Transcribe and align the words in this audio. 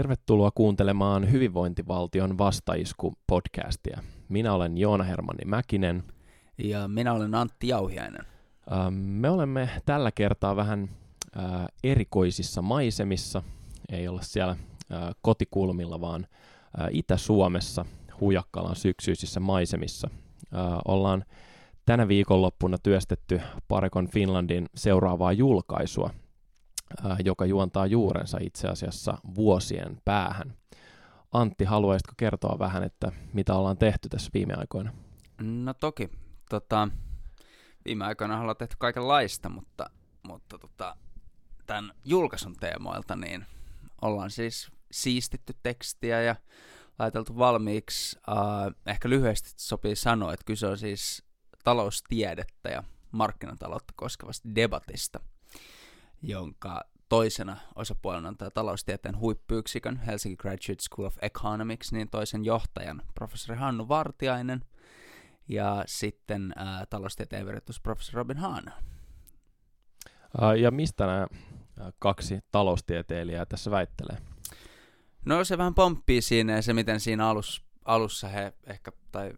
Tervetuloa 0.00 0.50
kuuntelemaan 0.54 1.32
Hyvinvointivaltion 1.32 2.38
vastaisku-podcastia. 2.38 4.00
Minä 4.28 4.54
olen 4.54 4.78
Joona 4.78 5.04
Hermanni 5.04 5.44
Mäkinen. 5.44 6.02
Ja 6.58 6.88
minä 6.88 7.12
olen 7.12 7.34
Antti 7.34 7.68
Jauhiainen. 7.68 8.26
Me 8.90 9.30
olemme 9.30 9.70
tällä 9.86 10.10
kertaa 10.12 10.56
vähän 10.56 10.88
erikoisissa 11.84 12.62
maisemissa. 12.62 13.42
Ei 13.92 14.08
olla 14.08 14.22
siellä 14.22 14.56
kotikulmilla, 15.22 16.00
vaan 16.00 16.26
Itä-Suomessa 16.90 17.84
Hujakkalan 18.20 18.76
syksyisissä 18.76 19.40
maisemissa. 19.40 20.10
Ollaan 20.88 21.24
tänä 21.86 22.08
viikonloppuna 22.08 22.78
työstetty 22.78 23.40
Parekon 23.68 24.08
Finlandin 24.08 24.66
seuraavaa 24.74 25.32
julkaisua, 25.32 26.10
joka 27.24 27.46
juontaa 27.46 27.86
juurensa 27.86 28.38
itse 28.40 28.68
asiassa 28.68 29.18
vuosien 29.34 30.00
päähän. 30.04 30.54
Antti, 31.32 31.64
haluaisitko 31.64 32.12
kertoa 32.16 32.58
vähän, 32.58 32.82
että 32.82 33.12
mitä 33.32 33.54
ollaan 33.54 33.78
tehty 33.78 34.08
tässä 34.08 34.30
viime 34.34 34.54
aikoina? 34.54 34.92
No 35.40 35.74
toki. 35.74 36.10
Tota, 36.50 36.88
viime 37.84 38.04
aikoina 38.04 38.40
ollaan 38.40 38.56
tehty 38.56 38.76
kaikenlaista, 38.78 39.48
mutta, 39.48 39.90
mutta 40.22 40.58
tota, 40.58 40.96
tämän 41.66 41.92
julkaisun 42.04 42.56
teemoilta 42.56 43.16
niin 43.16 43.46
ollaan 44.02 44.30
siis 44.30 44.70
siistitty 44.90 45.54
tekstiä 45.62 46.22
ja 46.22 46.36
laiteltu 46.98 47.38
valmiiksi. 47.38 48.18
Uh, 48.28 48.74
ehkä 48.86 49.08
lyhyesti 49.08 49.50
sopii 49.56 49.96
sanoa, 49.96 50.32
että 50.32 50.44
kyse 50.44 50.66
on 50.66 50.78
siis 50.78 51.22
taloustiedettä 51.64 52.68
ja 52.68 52.84
markkinataloutta 53.12 53.92
koskevasta 53.96 54.48
debatista, 54.54 55.20
jonka 56.22 56.84
toisena 57.08 57.56
osapuolena 57.74 58.28
on 58.28 58.36
tämä 58.36 58.50
taloustieteen 58.50 59.18
huippuyksikön 59.18 59.96
Helsinki 59.96 60.36
Graduate 60.36 60.82
School 60.82 61.06
of 61.06 61.16
Economics, 61.22 61.92
niin 61.92 62.10
toisen 62.10 62.44
johtajan 62.44 63.02
professori 63.14 63.58
Hannu 63.58 63.88
Vartiainen 63.88 64.64
ja 65.48 65.84
sitten 65.86 66.52
ää, 66.56 66.86
taloustieteen 66.86 67.46
professori 67.82 68.16
Robin 68.16 68.36
Haan. 68.36 68.72
Ja 70.60 70.70
mistä 70.70 71.06
nämä 71.06 71.26
kaksi 71.98 72.40
taloustieteilijää 72.52 73.46
tässä 73.46 73.70
väittelee? 73.70 74.18
No 75.24 75.44
se 75.44 75.58
vähän 75.58 75.74
pomppii 75.74 76.22
siinä 76.22 76.52
ja 76.52 76.62
se, 76.62 76.72
miten 76.72 77.00
siinä 77.00 77.28
alus, 77.28 77.64
alussa 77.84 78.28
he 78.28 78.52
ehkä, 78.66 78.92
tai 79.12 79.32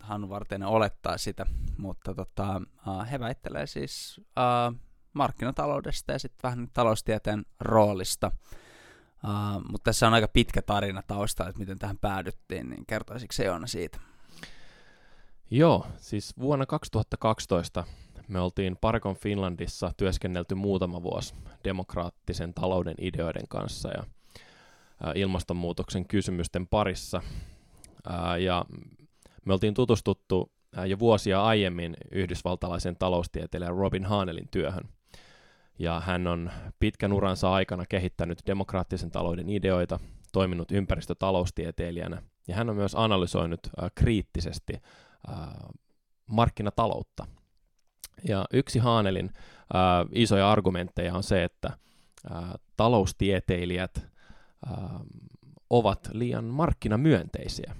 Hannu 0.00 0.28
Vartiainen 0.28 0.68
olettaa 0.68 1.18
sitä, 1.18 1.46
mutta 1.78 2.14
tota, 2.14 2.60
he 3.10 3.20
väittelee 3.20 3.66
siis 3.66 4.20
uh, 4.20 4.78
markkinataloudesta 5.12 6.12
ja 6.12 6.18
sitten 6.18 6.42
vähän 6.42 6.68
taloustieteen 6.72 7.44
roolista. 7.60 8.30
Uh, 9.24 9.70
mutta 9.70 9.84
tässä 9.84 10.06
on 10.06 10.14
aika 10.14 10.28
pitkä 10.28 10.62
tarina 10.62 11.02
taustalla, 11.06 11.48
että 11.48 11.60
miten 11.60 11.78
tähän 11.78 11.98
päädyttiin, 11.98 12.70
niin 12.70 12.86
kertoisiko 12.86 13.32
se 13.32 13.44
Joona 13.44 13.66
siitä? 13.66 14.00
Joo, 15.50 15.86
siis 15.96 16.38
vuonna 16.38 16.66
2012 16.66 17.84
me 18.28 18.40
oltiin 18.40 18.76
Parkon 18.80 19.16
Finlandissa 19.16 19.92
työskennelty 19.96 20.54
muutama 20.54 21.02
vuosi 21.02 21.34
demokraattisen 21.64 22.54
talouden 22.54 22.94
ideoiden 22.98 23.48
kanssa 23.48 23.88
ja 23.88 24.04
ilmastonmuutoksen 25.14 26.08
kysymysten 26.08 26.66
parissa. 26.66 27.22
Ja 28.40 28.64
me 29.44 29.52
oltiin 29.52 29.74
tutustuttu 29.74 30.52
jo 30.86 30.98
vuosia 30.98 31.42
aiemmin 31.42 31.96
yhdysvaltalaisen 32.12 32.96
taloustieteilijän 32.96 33.76
Robin 33.76 34.04
Hanelin 34.04 34.48
työhön. 34.50 34.88
Ja 35.78 36.00
hän 36.00 36.26
on 36.26 36.50
pitkän 36.78 37.12
uransa 37.12 37.52
aikana 37.52 37.84
kehittänyt 37.88 38.42
demokraattisen 38.46 39.10
talouden 39.10 39.48
ideoita, 39.48 39.98
toiminut 40.32 40.72
ympäristötaloustieteilijänä, 40.72 42.22
ja 42.48 42.54
hän 42.54 42.70
on 42.70 42.76
myös 42.76 42.94
analysoinut 42.94 43.60
äh, 43.66 43.90
kriittisesti 43.94 44.72
äh, 44.74 45.36
markkinataloutta. 46.26 47.26
Ja 48.28 48.44
yksi 48.52 48.78
Haanelin 48.78 49.30
äh, 49.34 50.08
isoja 50.12 50.52
argumentteja 50.52 51.14
on 51.14 51.22
se, 51.22 51.44
että 51.44 51.68
äh, 52.32 52.44
taloustieteilijät 52.76 53.96
äh, 53.96 54.82
ovat 55.70 56.08
liian 56.12 56.44
markkinamyönteisiä. 56.44 57.76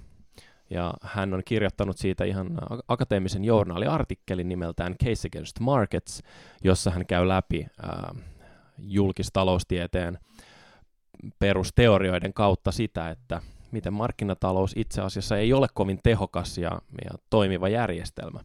Ja 0.73 0.93
hän 1.01 1.33
on 1.33 1.41
kirjoittanut 1.45 1.97
siitä 1.97 2.23
ihan 2.23 2.57
akateemisen 2.87 3.43
journaaliartikkelin 3.45 4.49
nimeltään 4.49 4.95
Case 5.03 5.27
Against 5.27 5.59
Markets, 5.59 6.23
jossa 6.63 6.91
hän 6.91 7.05
käy 7.05 7.27
läpi 7.27 7.65
äh, 7.83 8.23
julkistaloustieteen 8.77 10.19
perusteorioiden 11.39 12.33
kautta 12.33 12.71
sitä, 12.71 13.09
että 13.09 13.41
miten 13.71 13.93
markkinatalous 13.93 14.73
itse 14.75 15.01
asiassa 15.01 15.37
ei 15.37 15.53
ole 15.53 15.67
kovin 15.73 15.99
tehokas 16.03 16.57
ja, 16.57 16.71
ja 17.05 17.11
toimiva 17.29 17.69
järjestelmä. 17.69 18.39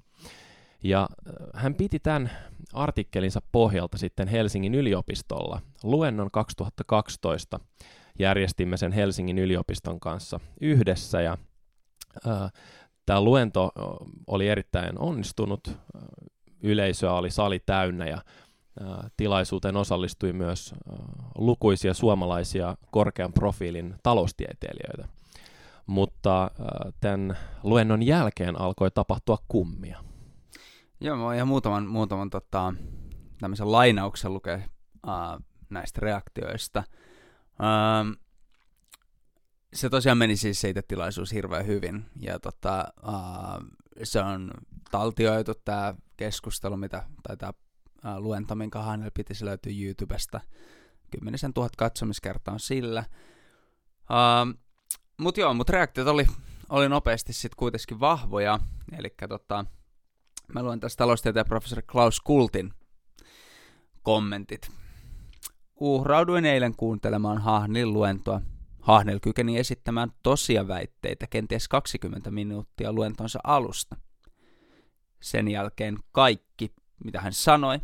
Ja 0.83 1.09
hän 1.55 1.75
piti 1.75 1.99
tämän 1.99 2.31
artikkelinsa 2.73 3.41
pohjalta 3.53 3.99
sitten 3.99 4.29
Helsingin 4.29 4.75
yliopistolla 4.75 5.61
luennon 5.83 6.31
2012. 6.31 7.61
Järjestimme 8.19 8.77
sen 8.77 8.93
Helsingin 8.93 9.39
yliopiston 9.39 10.01
kanssa 10.01 10.41
yhdessä 10.61 11.21
ja 11.21 11.39
Tämä 13.07 13.21
luento 13.21 13.73
oli 14.27 14.49
erittäin 14.49 14.99
onnistunut, 14.99 15.79
yleisöä 16.63 17.13
oli 17.13 17.31
sali 17.31 17.59
täynnä 17.67 18.07
ja 18.07 18.23
tilaisuuteen 19.17 19.77
osallistui 19.77 20.33
myös 20.33 20.75
lukuisia 21.39 21.95
suomalaisia 21.95 22.77
korkean 22.91 23.33
profiilin 23.33 23.95
taloustieteilijöitä. 24.03 25.09
Mutta 25.87 26.51
tämän 27.01 27.39
luennon 27.63 28.03
jälkeen 28.03 28.61
alkoi 28.61 28.91
tapahtua 28.91 29.39
kummia. 29.49 29.99
Joo, 31.01 31.17
mä 31.17 31.35
ihan 31.35 31.49
muutaman, 31.49 31.87
muutaman 31.87 32.31
tota, 32.31 32.75
tämmöisen 33.41 33.73
lainauksen 33.73 34.33
lukea 34.35 34.55
äh, 34.55 34.65
näistä 35.71 36.01
reaktioista. 36.03 36.83
Ähm, 37.63 38.11
se 39.73 39.91
tosiaan 39.91 40.19
meni 40.19 40.37
siis 40.37 40.61
siitä 40.61 40.83
tilaisuus 40.83 41.33
hirveän 41.33 41.67
hyvin. 41.67 42.07
Ja 42.21 42.39
tota, 42.39 42.93
uh, 43.07 43.67
se 44.03 44.21
on 44.21 44.51
taltioitu 44.91 45.55
tämä 45.55 45.95
keskustelu, 46.17 46.77
mitä, 46.77 47.05
tai 47.23 47.37
tämä 47.37 47.53
uh, 48.05 48.23
luento, 48.23 48.55
minkä 48.55 48.83
hänellä 48.83 49.11
piti, 49.15 49.35
se 49.35 49.45
löytyy 49.45 49.85
YouTubesta. 49.85 50.41
Kymmenisen 51.11 51.55
tuhat 51.55 51.77
katsomiskertaa 51.77 52.55
on 52.55 52.61
sillä. 52.61 53.05
Uh, 54.11 54.59
mut 55.17 55.37
joo, 55.37 55.55
mut 55.55 55.71
reaktiot 55.71 56.09
oli, 56.09 56.27
oli 56.69 56.89
nopeasti 56.89 57.33
sitten 57.33 57.57
kuitenkin 57.57 58.01
vahvoja. 58.01 58.59
Eli 58.99 59.15
tota, 59.29 59.65
mä 60.55 60.63
luen 60.63 60.81
tästä 60.81 60.99
taloustieteen 60.99 61.47
professori 61.47 61.83
Klaus 61.83 62.21
Kultin 62.21 62.73
kommentit. 64.03 64.71
Uhrauduin 65.81 66.45
eilen 66.45 66.77
kuuntelemaan 66.77 67.39
Hahnil 67.39 67.93
luentoa, 67.93 68.41
Hahnel 68.81 69.21
kykeni 69.21 69.59
esittämään 69.59 70.13
tosia 70.23 70.69
väitteitä 70.69 71.27
kenties 71.27 71.69
20 71.69 72.31
minuuttia 72.31 72.93
luentonsa 72.93 73.39
alusta. 73.45 73.97
Sen 75.23 75.49
jälkeen 75.49 75.99
kaikki, 76.13 76.75
mitä 77.05 77.21
hän 77.21 77.33
sanoi, 77.33 77.81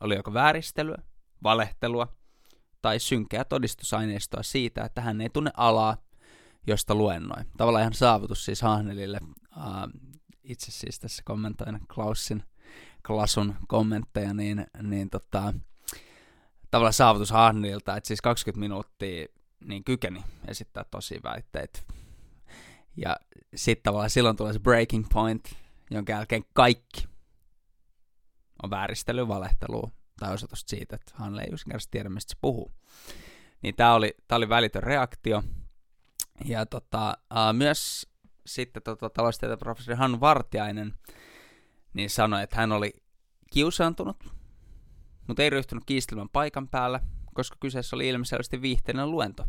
oli 0.00 0.16
joko 0.16 0.34
vääristelyä, 0.34 1.02
valehtelua 1.42 2.16
tai 2.82 2.98
synkeä 2.98 3.44
todistusaineistoa 3.44 4.42
siitä, 4.42 4.84
että 4.84 5.00
hän 5.00 5.20
ei 5.20 5.30
tunne 5.30 5.50
alaa, 5.56 5.96
josta 6.66 6.94
luennoi. 6.94 7.44
Tavallaan 7.56 7.82
ihan 7.82 7.94
saavutus 7.94 8.44
siis 8.44 8.62
Hahnelille. 8.62 9.18
Uh, 9.56 10.12
itse 10.44 10.70
siis 10.70 10.98
tässä 10.98 11.22
kommentoin 11.26 11.80
Klausin 11.94 12.42
Klasun 13.06 13.54
kommentteja, 13.68 14.34
niin, 14.34 14.66
niin 14.82 15.10
tota, 15.10 15.54
tavallaan 16.70 16.92
saavutus 16.92 17.30
Hahnelilta, 17.30 17.96
että 17.96 18.08
siis 18.08 18.20
20 18.20 18.60
minuuttia 18.60 19.26
niin 19.64 19.84
kykeni 19.84 20.24
esittää 20.48 20.84
tosi 20.90 21.20
väitteitä. 21.22 21.80
Ja 22.96 23.16
sitten 23.54 23.82
tavallaan 23.82 24.10
silloin 24.10 24.36
tulee 24.36 24.52
se 24.52 24.58
breaking 24.58 25.06
point, 25.12 25.54
jonka 25.90 26.12
jälkeen 26.12 26.44
kaikki 26.52 27.08
on 28.62 28.70
vääristely, 28.70 29.28
valehtelu 29.28 29.92
tai 30.18 30.34
osoitus 30.34 30.64
siitä, 30.66 30.96
että 30.96 31.12
hän 31.14 31.38
ei 31.38 31.48
yksinkertaisesti 31.52 31.90
tiedä, 31.90 32.08
mistä 32.08 32.30
se 32.30 32.38
puhuu. 32.40 32.72
Niin 33.62 33.74
tämä 33.74 33.94
oli, 33.94 34.14
tää 34.28 34.36
oli 34.36 34.48
välitön 34.48 34.82
reaktio. 34.82 35.42
Ja 36.44 36.66
tota, 36.66 37.18
uh, 37.32 37.52
myös 37.52 38.06
sitten 38.46 38.82
tota, 38.82 39.10
taloustieteen 39.10 39.58
professori 39.58 39.98
Hannu 39.98 40.20
Vartiainen 40.20 40.94
niin 41.94 42.10
sanoi, 42.10 42.42
että 42.42 42.56
hän 42.56 42.72
oli 42.72 42.92
kiusaantunut, 43.52 44.16
mutta 45.28 45.42
ei 45.42 45.50
ryhtynyt 45.50 45.84
kiistelmän 45.86 46.28
paikan 46.28 46.68
päällä, 46.68 47.00
koska 47.34 47.56
kyseessä 47.60 47.96
oli 47.96 48.08
ilmiselvästi 48.08 48.62
viihteinen 48.62 49.10
luento, 49.10 49.44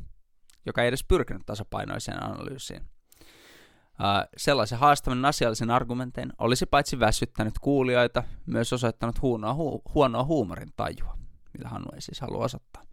joka 0.65 0.81
ei 0.81 0.87
edes 0.87 1.03
pyrkinyt 1.03 1.45
tasapainoiseen 1.45 2.23
analyysiin. 2.23 2.81
Uh, 2.81 4.29
sellaisen 4.37 4.79
haastavan 4.79 5.25
asiallisen 5.25 5.71
argumentein 5.71 6.33
olisi 6.37 6.65
paitsi 6.65 6.99
väsyttänyt 6.99 7.53
kuulijoita, 7.61 8.23
myös 8.45 8.73
osoittanut 8.73 9.21
huonoa, 9.21 9.53
hu- 9.53 9.91
huonoa 9.93 10.23
huumorin 10.23 10.69
tajua, 10.75 11.17
mitä 11.53 11.69
Hannu 11.69 11.87
ei 11.93 12.01
siis 12.01 12.21
halua 12.21 12.45
osoittaa. 12.45 12.83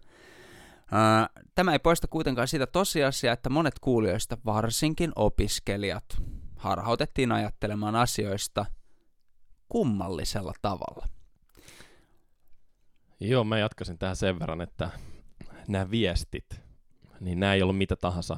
Tämä 1.55 1.73
ei 1.73 1.79
poista 1.79 2.09
kuitenkaan 2.09 2.49
sitä 2.49 2.67
tosiasiaa, 2.67 3.33
että 3.33 3.51
monet 3.51 3.79
kuulijoista, 3.81 4.37
varsinkin 4.45 5.13
opiskelijat, 5.17 6.05
harhautettiin 6.57 7.33
ajattelemaan 7.33 7.97
asioista 7.97 8.67
kummallisella 9.69 10.53
tavalla. 10.63 11.07
Joo, 13.25 13.45
mä 13.45 13.59
jatkasin 13.59 13.99
tähän 13.99 14.17
sen 14.17 14.39
verran, 14.39 14.61
että 14.61 14.91
nämä 15.69 15.91
viestit, 15.91 16.61
niin 17.21 17.41
nämä 17.41 17.55
ei 17.55 17.63
ollut 17.63 17.79
mitä 17.79 17.97
tahansa 17.97 18.37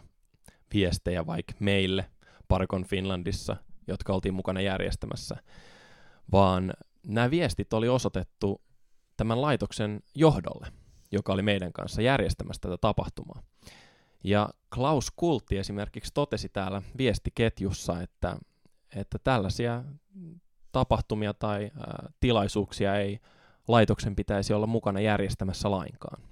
viestejä 0.75 1.26
vaikka 1.26 1.52
meille 1.58 2.10
Parkon 2.48 2.84
Finlandissa, 2.84 3.56
jotka 3.86 4.12
oltiin 4.12 4.34
mukana 4.34 4.60
järjestämässä, 4.60 5.36
vaan 6.32 6.72
nämä 7.06 7.31
viestit 7.31 7.72
oli 7.72 7.88
osoitettu 7.88 8.60
tämän 9.16 9.42
laitoksen 9.42 10.00
johdolle, 10.14 10.66
joka 11.12 11.32
oli 11.32 11.42
meidän 11.42 11.72
kanssa 11.72 12.02
järjestämässä 12.02 12.60
tätä 12.60 12.76
tapahtumaa. 12.80 13.42
Ja 14.25 14.48
Klaus 14.75 15.10
Kultti 15.16 15.58
esimerkiksi 15.58 16.14
totesi 16.14 16.48
täällä 16.48 16.82
viestiketjussa, 16.98 18.02
että, 18.02 18.37
että 18.96 19.19
tällaisia 19.25 19.84
tapahtumia 20.72 21.34
tai 21.34 21.64
ä, 21.64 21.70
tilaisuuksia 22.20 22.96
ei 22.96 23.20
laitoksen 23.69 24.16
pitäisi 24.16 24.52
olla 24.52 24.66
mukana 24.66 25.00
järjestämässä 25.00 25.70
lainkaan. 25.70 26.22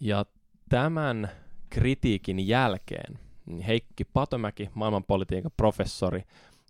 Ja 0.00 0.26
tämän 0.68 1.30
kritiikin 1.70 2.48
jälkeen 2.48 3.18
Heikki 3.66 4.04
Patomäki, 4.04 4.70
maailmanpolitiikan 4.74 5.50
professori, 5.56 6.22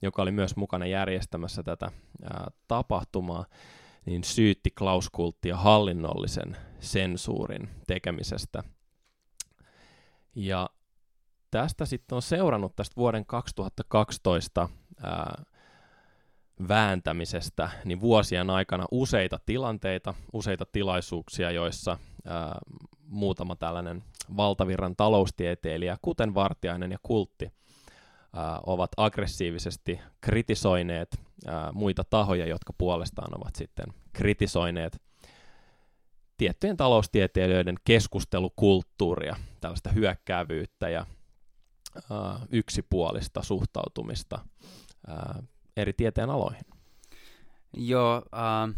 joka 0.02 0.22
oli 0.22 0.30
myös 0.30 0.56
mukana 0.56 0.86
järjestämässä 0.86 1.62
tätä 1.62 1.90
ää, 2.22 2.50
tapahtumaa, 2.68 3.46
niin 4.06 4.24
syytti 4.24 4.70
Klaus 4.70 5.10
Kulttia 5.10 5.56
hallinnollisen 5.56 6.56
sensuurin 6.80 7.68
tekemisestä. 7.86 8.62
Ja 10.34 10.70
tästä 11.50 11.86
sitten 11.86 12.16
on 12.16 12.22
seurannut 12.22 12.76
tästä 12.76 12.96
vuoden 12.96 13.26
2012 13.26 14.68
ää, 15.02 15.44
vääntämisestä 16.68 17.70
niin 17.84 18.00
vuosien 18.00 18.50
aikana 18.50 18.86
useita 18.90 19.40
tilanteita, 19.46 20.14
useita 20.32 20.66
tilaisuuksia, 20.72 21.50
joissa 21.50 21.98
ää, 22.26 22.58
muutama 23.08 23.56
tällainen 23.56 24.04
valtavirran 24.36 24.96
taloustieteilijä, 24.96 25.96
kuten 26.02 26.34
Vartiainen 26.34 26.92
ja 26.92 26.98
Kultti, 27.02 27.52
ää, 28.32 28.60
ovat 28.66 28.90
aggressiivisesti 28.96 30.00
kritisoineet 30.20 31.20
ää, 31.46 31.72
muita 31.72 32.04
tahoja, 32.04 32.46
jotka 32.46 32.72
puolestaan 32.78 33.38
ovat 33.38 33.54
sitten 33.56 33.86
kritisoineet 34.12 35.02
tiettyjen 36.36 36.76
taloustieteilijöiden 36.76 37.76
keskustelukulttuuria, 37.84 39.36
tällaista 39.60 39.90
hyökkäävyyttä 39.90 40.88
ja 40.88 41.06
ää, 42.10 42.40
yksipuolista 42.50 43.42
suhtautumista 43.42 44.38
ää, 45.06 45.42
eri 45.76 45.92
tieteen 45.92 46.30
aloihin. 46.30 46.64
Joo, 47.72 48.22
äh, 48.34 48.74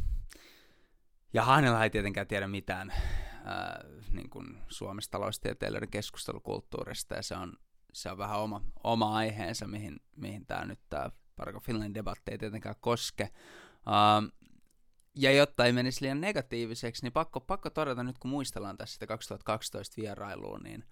ja 1.32 1.44
Haanella 1.44 1.84
ei 1.84 1.90
tietenkään 1.90 2.26
tiedä 2.26 2.48
mitään 2.48 2.90
äh, 2.90 2.98
niin 4.12 4.30
kuin 4.30 4.58
Suomessa 4.68 5.10
taloustieteilijöiden 5.10 5.90
keskustelukulttuurista, 5.90 7.14
ja 7.14 7.22
se 7.22 7.34
on, 7.34 7.52
se 7.92 8.10
on 8.10 8.18
vähän 8.18 8.38
oma, 8.38 8.62
oma 8.84 9.16
aiheensa, 9.16 9.66
mihin, 9.66 10.00
mihin 10.16 10.46
tämä 10.46 10.64
nyt 10.64 10.80
tämä 10.88 11.10
Parko 11.36 11.60
Finlandin 11.60 11.94
debatti 11.94 12.30
ei 12.30 12.38
tietenkään 12.38 12.74
koske. 12.80 13.28
Uh, 13.86 14.32
ja 15.14 15.32
jotta 15.32 15.64
ei 15.64 15.72
menisi 15.72 16.02
liian 16.02 16.20
negatiiviseksi, 16.20 17.02
niin 17.02 17.12
pakko, 17.12 17.40
pakko 17.40 17.70
todeta 17.70 18.02
nyt, 18.02 18.18
kun 18.18 18.30
muistellaan 18.30 18.76
tässä 18.76 18.92
sitä 18.92 19.06
2012 19.06 20.02
vierailua, 20.02 20.58
niin 20.58 20.84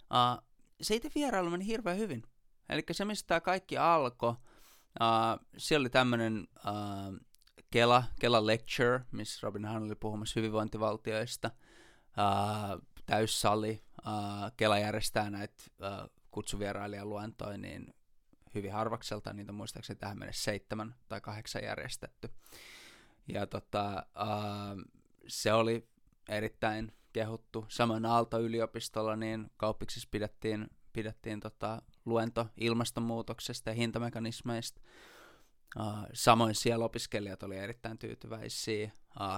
uh, 0.00 0.44
se 0.80 0.94
itse 0.94 1.10
vierailu 1.14 1.50
meni 1.50 1.66
hirveän 1.66 1.98
hyvin. 1.98 2.22
Eli 2.68 2.82
se, 2.92 3.04
mistä 3.04 3.26
tämä 3.26 3.40
kaikki 3.40 3.78
alkoi, 3.78 4.34
uh, 5.00 5.46
siellä 5.56 5.82
oli 5.82 5.90
tämmöinen 5.90 6.48
uh, 6.56 7.26
Kela, 7.70 8.04
Kela 8.20 8.46
Lecture, 8.46 9.00
missä 9.12 9.38
Robin 9.42 9.64
Hahn 9.64 9.84
oli 9.84 9.94
puhumassa 9.94 10.40
hyvinvointivaltioista, 10.40 11.50
uh, 12.06 12.82
täyssali, 13.06 13.82
uh, 14.06 14.52
Kela 14.56 14.78
järjestää 14.78 15.30
näitä 15.30 15.64
uh, 15.80 16.10
kutsuvierailijaluentoja, 16.30 17.58
niin 17.58 17.94
hyvin 18.54 18.72
harvakselta, 18.72 19.32
niitä 19.32 19.52
on 19.52 19.56
muistaakseni 19.56 19.98
tähän 19.98 20.18
mennessä 20.18 20.44
seitsemän 20.44 20.94
tai 21.08 21.20
kahdeksan 21.20 21.64
järjestetty. 21.64 22.30
Ja 23.28 23.46
tota, 23.46 24.06
uh, 24.20 24.82
se 25.26 25.52
oli 25.52 25.88
erittäin 26.28 26.92
kehuttu. 27.12 27.66
Samoin 27.68 28.06
Aalto-yliopistolla 28.06 29.16
niin 29.16 29.50
kauppiksissa 29.56 30.08
pidettiin, 30.10 30.70
pidettiin 30.92 31.40
tota, 31.40 31.82
luento 32.06 32.46
ilmastonmuutoksesta 32.56 33.70
ja 33.70 33.74
hintamekanismeista. 33.74 34.80
Samoin 36.12 36.54
siellä 36.54 36.84
opiskelijat 36.84 37.42
oli 37.42 37.56
erittäin 37.56 37.98
tyytyväisiä. 37.98 38.90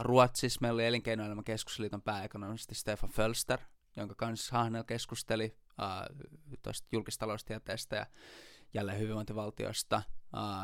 Ruotsissa 0.03 0.59
meillä 0.63 0.77
oli 0.77 0.87
Elinkeinoelämän 0.87 1.45
keskusliiton 1.45 2.03
pääekonomisti 2.03 2.75
Stefan 2.75 3.11
Fölster, 3.11 3.61
jonka 3.97 4.15
kanssa 4.15 4.59
Hahnel 4.59 4.85
keskusteli 4.85 5.57
tuosta 6.63 6.89
julkistaloustieteestä 6.93 7.97
ja 7.97 8.07
jälleen 8.75 8.99
hyvinvointivaltiosta. 8.99 10.03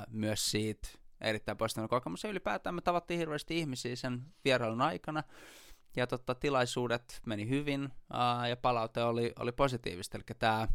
Myös 0.08 0.50
siitä 0.50 0.88
erittäin 1.20 1.58
positiivinen 1.58 1.88
kokemus. 1.88 2.24
Ja 2.24 2.30
ylipäätään 2.30 2.74
me 2.74 2.80
tavattiin 2.80 3.18
hirveästi 3.18 3.58
ihmisiä 3.58 3.96
sen 3.96 4.22
vierailun 4.44 4.82
aikana. 4.82 5.22
Ja 5.96 6.06
totta, 6.06 6.34
tilaisuudet 6.34 7.20
meni 7.26 7.48
hyvin 7.48 7.88
ja 8.48 8.56
palaute 8.56 9.02
oli, 9.02 9.32
oli 9.38 9.52
positiivista. 9.52 10.18
Eli 10.18 10.24
tämä 10.38 10.68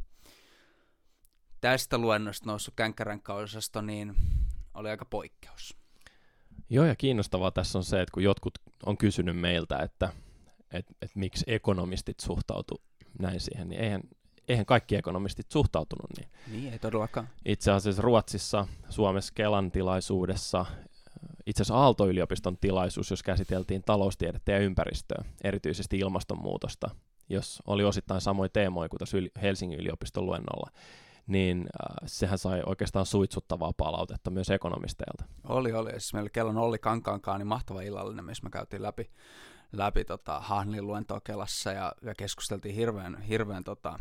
tästä 1.62 1.98
luennosta 1.98 2.46
noussut 2.46 2.74
känkkäränkkäosasto, 2.76 3.82
niin 3.82 4.16
oli 4.74 4.90
aika 4.90 5.06
poikkeus. 5.06 5.78
Joo, 6.70 6.86
ja 6.86 6.96
kiinnostavaa 6.96 7.52
tässä 7.52 7.78
on 7.78 7.84
se, 7.84 8.02
että 8.02 8.14
kun 8.14 8.24
jotkut 8.24 8.54
on 8.86 8.98
kysynyt 8.98 9.40
meiltä, 9.40 9.78
että 9.78 10.10
et, 10.74 10.86
et 11.02 11.12
miksi 11.16 11.44
ekonomistit 11.48 12.20
suhtautu 12.20 12.82
näin 13.20 13.40
siihen, 13.40 13.70
niin 13.70 13.82
eihän, 13.82 14.02
eihän 14.48 14.66
kaikki 14.66 14.96
ekonomistit 14.96 15.52
suhtautunut 15.52 16.10
niin. 16.18 16.30
Niin, 16.52 16.74
ei 16.74 16.80
todellakaan. 16.80 17.30
Itse 17.46 17.72
asiassa 17.72 18.02
Ruotsissa, 18.02 18.68
Suomessa 18.90 19.34
Kelan 19.36 19.72
tilaisuudessa, 19.72 20.66
itse 21.46 21.62
asiassa 21.62 21.82
Aalto-yliopiston 21.82 22.58
tilaisuus, 22.58 23.10
jos 23.10 23.24
käsiteltiin 23.24 23.84
taloustiedettä 23.84 24.52
ja 24.52 24.60
ympäristöä, 24.60 25.24
erityisesti 25.44 26.00
ilmastonmuutosta, 26.00 26.90
jos 27.30 27.64
oli 27.68 27.84
osittain 27.84 28.22
samoja 28.22 28.50
teemoja 28.50 28.90
kuin 28.90 29.00
tässä 29.00 29.18
Helsingin 29.42 29.80
yliopiston 29.80 30.26
luennolla, 30.26 30.72
niin 31.30 31.60
äh, 31.60 31.98
sehän 32.06 32.38
sai 32.38 32.62
oikeastaan 32.66 33.06
suitsuttavaa 33.06 33.74
palautetta 33.78 34.30
myös 34.30 34.50
ekonomisteilta. 34.50 35.24
Oli, 35.44 35.72
oli. 35.72 35.92
Siis 35.92 36.14
meillä 36.14 36.30
kellon 36.30 36.58
Olli 36.58 36.80
Kankaankaan 36.80 37.40
niin 37.40 37.48
mahtava 37.48 37.82
illallinen, 37.82 38.26
missä 38.26 38.44
me 38.44 38.50
käytiin 38.50 38.82
läpi, 38.82 39.12
läpi 39.72 40.06
tota, 40.06 40.40
Hahnlin 40.40 40.88
luentoa 40.88 41.22
Kelassa 41.22 41.72
ja, 41.72 41.94
ja 42.02 42.16
keskusteltiin 42.16 42.76
hirveän, 42.76 43.22
hirveän 43.22 43.64
tota, 43.64 44.00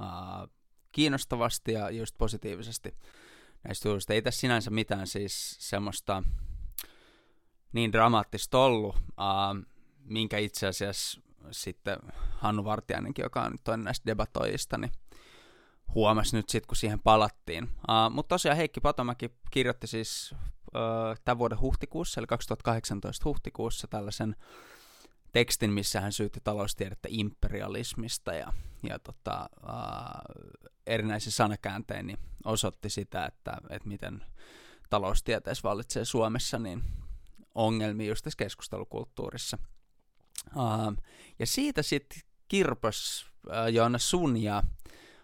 äh, 0.00 0.48
kiinnostavasti 0.92 1.72
ja 1.72 1.90
just 1.90 2.14
positiivisesti 2.18 2.94
näistä 3.64 3.88
juurista. 3.88 4.12
Ei 4.12 4.22
tässä 4.22 4.40
sinänsä 4.40 4.70
mitään 4.70 5.06
siis 5.06 5.56
semmoista 5.58 6.22
niin 7.72 7.92
dramaattista 7.92 8.58
ollut, 8.58 8.96
äh, 8.96 9.66
minkä 10.04 10.38
itse 10.38 10.66
asiassa 10.66 11.20
sitten 11.50 11.98
Hannu 12.30 12.64
Vartiainenkin, 12.64 13.22
joka 13.22 13.42
on 13.42 13.52
nyt 13.52 13.64
toinen 13.64 13.84
näistä 13.84 14.06
debatoijista, 14.06 14.78
niin 14.78 14.92
huomasi 15.94 16.36
nyt 16.36 16.48
sitten, 16.48 16.68
kun 16.68 16.76
siihen 16.76 17.00
palattiin. 17.00 17.64
Uh, 17.64 18.10
Mutta 18.10 18.28
tosiaan 18.28 18.56
Heikki 18.56 18.80
Patomäki 18.80 19.30
kirjoitti 19.50 19.86
siis 19.86 20.32
uh, 20.32 21.18
tämän 21.24 21.38
vuoden 21.38 21.60
huhtikuussa, 21.60 22.20
eli 22.20 22.26
2018 22.26 23.24
huhtikuussa 23.24 23.86
tällaisen 23.86 24.36
tekstin, 25.32 25.70
missä 25.70 26.00
hän 26.00 26.12
syytti 26.12 26.40
taloustiedettä 26.44 27.08
imperialismista 27.10 28.34
ja, 28.34 28.52
ja 28.88 28.98
tota, 28.98 29.50
uh, 29.62 30.68
erinäisiin 30.86 31.32
sanakääntein 31.32 32.06
niin 32.06 32.18
osoitti 32.44 32.90
sitä, 32.90 33.26
että, 33.26 33.56
että 33.70 33.88
miten 33.88 34.24
taloustieteessä 34.90 35.68
vallitsee 35.68 36.04
Suomessa 36.04 36.58
niin 36.58 36.84
ongelmia 37.54 38.08
just 38.08 38.24
tässä 38.24 38.36
keskustelukulttuurissa. 38.36 39.58
Uh, 40.56 40.96
ja 41.38 41.46
siitä 41.46 41.82
sitten 41.82 42.20
kirpos 42.48 43.26
uh, 43.46 43.72
Joona 43.72 43.98
sun 43.98 44.36
ja 44.36 44.62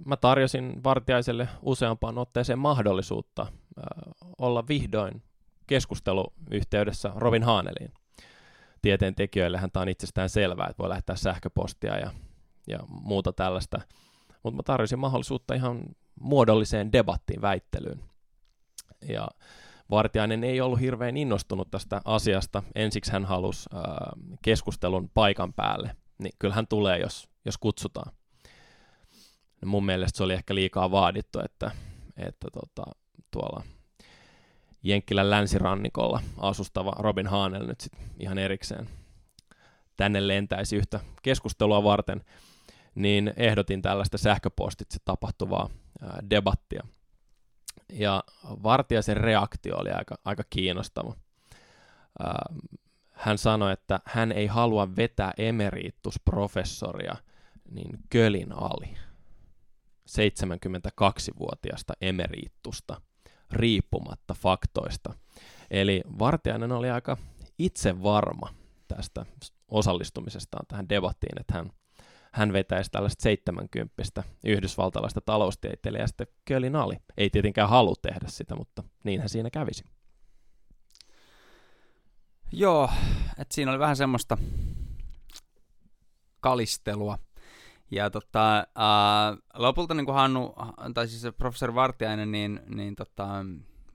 mä 0.07 0.17
tarjosin 0.17 0.85
Vartiaiselle 0.85 1.49
useampaan 1.62 2.19
otteeseen 2.19 2.59
mahdollisuutta 2.59 3.47
olla 4.38 4.69
vihdoin 4.69 5.23
keskusteluyhteydessä 5.67 7.12
Robin 7.17 7.43
Haaneliin. 7.43 7.93
Tieteen 8.85 9.14
tekijöillehän 9.14 9.71
tämä 9.71 9.83
on 9.83 9.88
itsestään 9.88 10.29
selvää, 10.29 10.67
että 10.71 10.83
voi 10.83 10.88
lähettää 10.88 11.17
sähköpostia 11.17 11.99
ja, 11.99 12.11
ja 12.67 12.79
muuta 12.88 13.33
tällaista. 13.33 13.81
Mutta 14.43 14.57
mä 14.57 14.62
tarjosin 14.62 14.99
mahdollisuutta 14.99 15.55
ihan 15.55 15.83
muodolliseen 16.21 16.93
debattiin, 16.93 17.43
väittelyyn. 17.43 18.03
Ja 19.09 19.29
Vartiainen 19.91 20.45
ei 20.45 20.61
ollut 20.61 20.81
hirveän 20.81 21.17
innostunut 21.17 21.71
tästä 21.71 22.00
asiasta. 22.05 22.62
Ensiksi 22.75 23.12
hän 23.12 23.25
halusi 23.25 23.69
äh, 23.75 23.81
keskustelun 24.43 25.11
paikan 25.14 25.53
päälle. 25.53 25.97
Niin 26.19 26.33
kyllähän 26.38 26.67
tulee, 26.67 26.99
jos, 26.99 27.29
jos 27.45 27.59
kutsutaan. 27.59 28.12
No 29.62 29.69
mun 29.69 29.85
mielestä 29.87 30.17
se 30.17 30.25
oli 30.25 30.35
ehkä 30.35 30.55
liikaa 30.55 30.91
vaadittu, 30.91 31.41
että, 31.41 31.71
että 32.17 32.49
tota, 32.53 32.85
tuolla 33.31 33.62
Jenkkilän 34.85 35.31
länsirannikolla 35.31 36.21
asustava 36.38 36.93
Robin 36.99 37.26
Haanel 37.26 37.67
nyt 37.67 37.81
sit 37.81 37.93
ihan 38.19 38.38
erikseen 38.38 38.88
tänne 39.97 40.29
lentäisi 40.29 40.76
yhtä 40.76 41.00
keskustelua 41.23 41.85
varten, 41.85 42.25
niin 42.95 43.33
ehdotin 43.37 43.83
tällaista 43.83 44.19
sähköpostitse 44.19 44.99
tapahtuvaa 45.05 45.71
debattia. 46.31 46.83
Ja 47.93 48.25
Vartiaisen 48.45 49.17
reaktio 49.17 49.76
oli 49.76 49.91
aika, 49.91 50.14
aika 50.25 50.43
kiinnostava. 50.50 51.14
Hän 53.12 53.38
sanoi, 53.38 53.73
että 53.73 54.00
hän 54.05 54.33
ei 54.33 54.47
halua 54.47 54.97
vetää 54.97 55.33
emeritusprofessoria 55.38 57.17
niin 57.71 57.99
kölin 58.11 58.53
ali. 58.53 58.97
72-vuotiasta 60.11 61.93
emeriittusta, 62.00 63.00
riippumatta 63.55 64.35
faktoista. 64.35 65.15
Eli 65.71 66.03
Vartiainen 66.19 66.73
oli 66.73 66.91
aika 66.91 67.17
itse 67.59 68.03
varma 68.03 68.55
tästä 68.89 69.27
osallistumisestaan 69.69 70.67
tähän 70.67 70.89
debattiin, 70.89 71.41
että 71.41 71.55
hän, 71.55 71.71
hän 72.33 72.53
vetäisi 72.53 72.91
tällaista 72.91 73.23
70 73.23 74.23
yhdysvaltalaista 74.45 75.21
taloustieteilijää 75.21 76.07
sitten 76.07 76.27
Kölin 76.45 76.77
ali. 76.77 76.97
Ei 77.17 77.31
tietenkään 77.31 77.69
halua 77.69 77.95
tehdä 78.03 78.27
sitä, 78.29 78.57
mutta 78.57 78.83
niinhän 79.05 79.29
siinä 79.29 79.51
kävisi. 79.51 79.85
Joo, 82.53 82.91
että 83.39 83.55
siinä 83.55 83.71
oli 83.71 83.79
vähän 83.79 83.97
semmoista 83.97 84.39
kalistelua 86.41 87.19
ja 87.91 88.11
tota, 88.11 88.59
äh, 88.59 89.38
lopulta 89.55 89.95
niin 89.95 90.07
kuin 90.07 90.14
Hannu, 90.14 90.55
tai 90.95 91.09
siis 91.09 91.35
professori 91.38 91.75
Vartiainen, 91.75 92.33
niin, 92.33 92.61
niin 92.67 92.97
tota, 92.97 93.29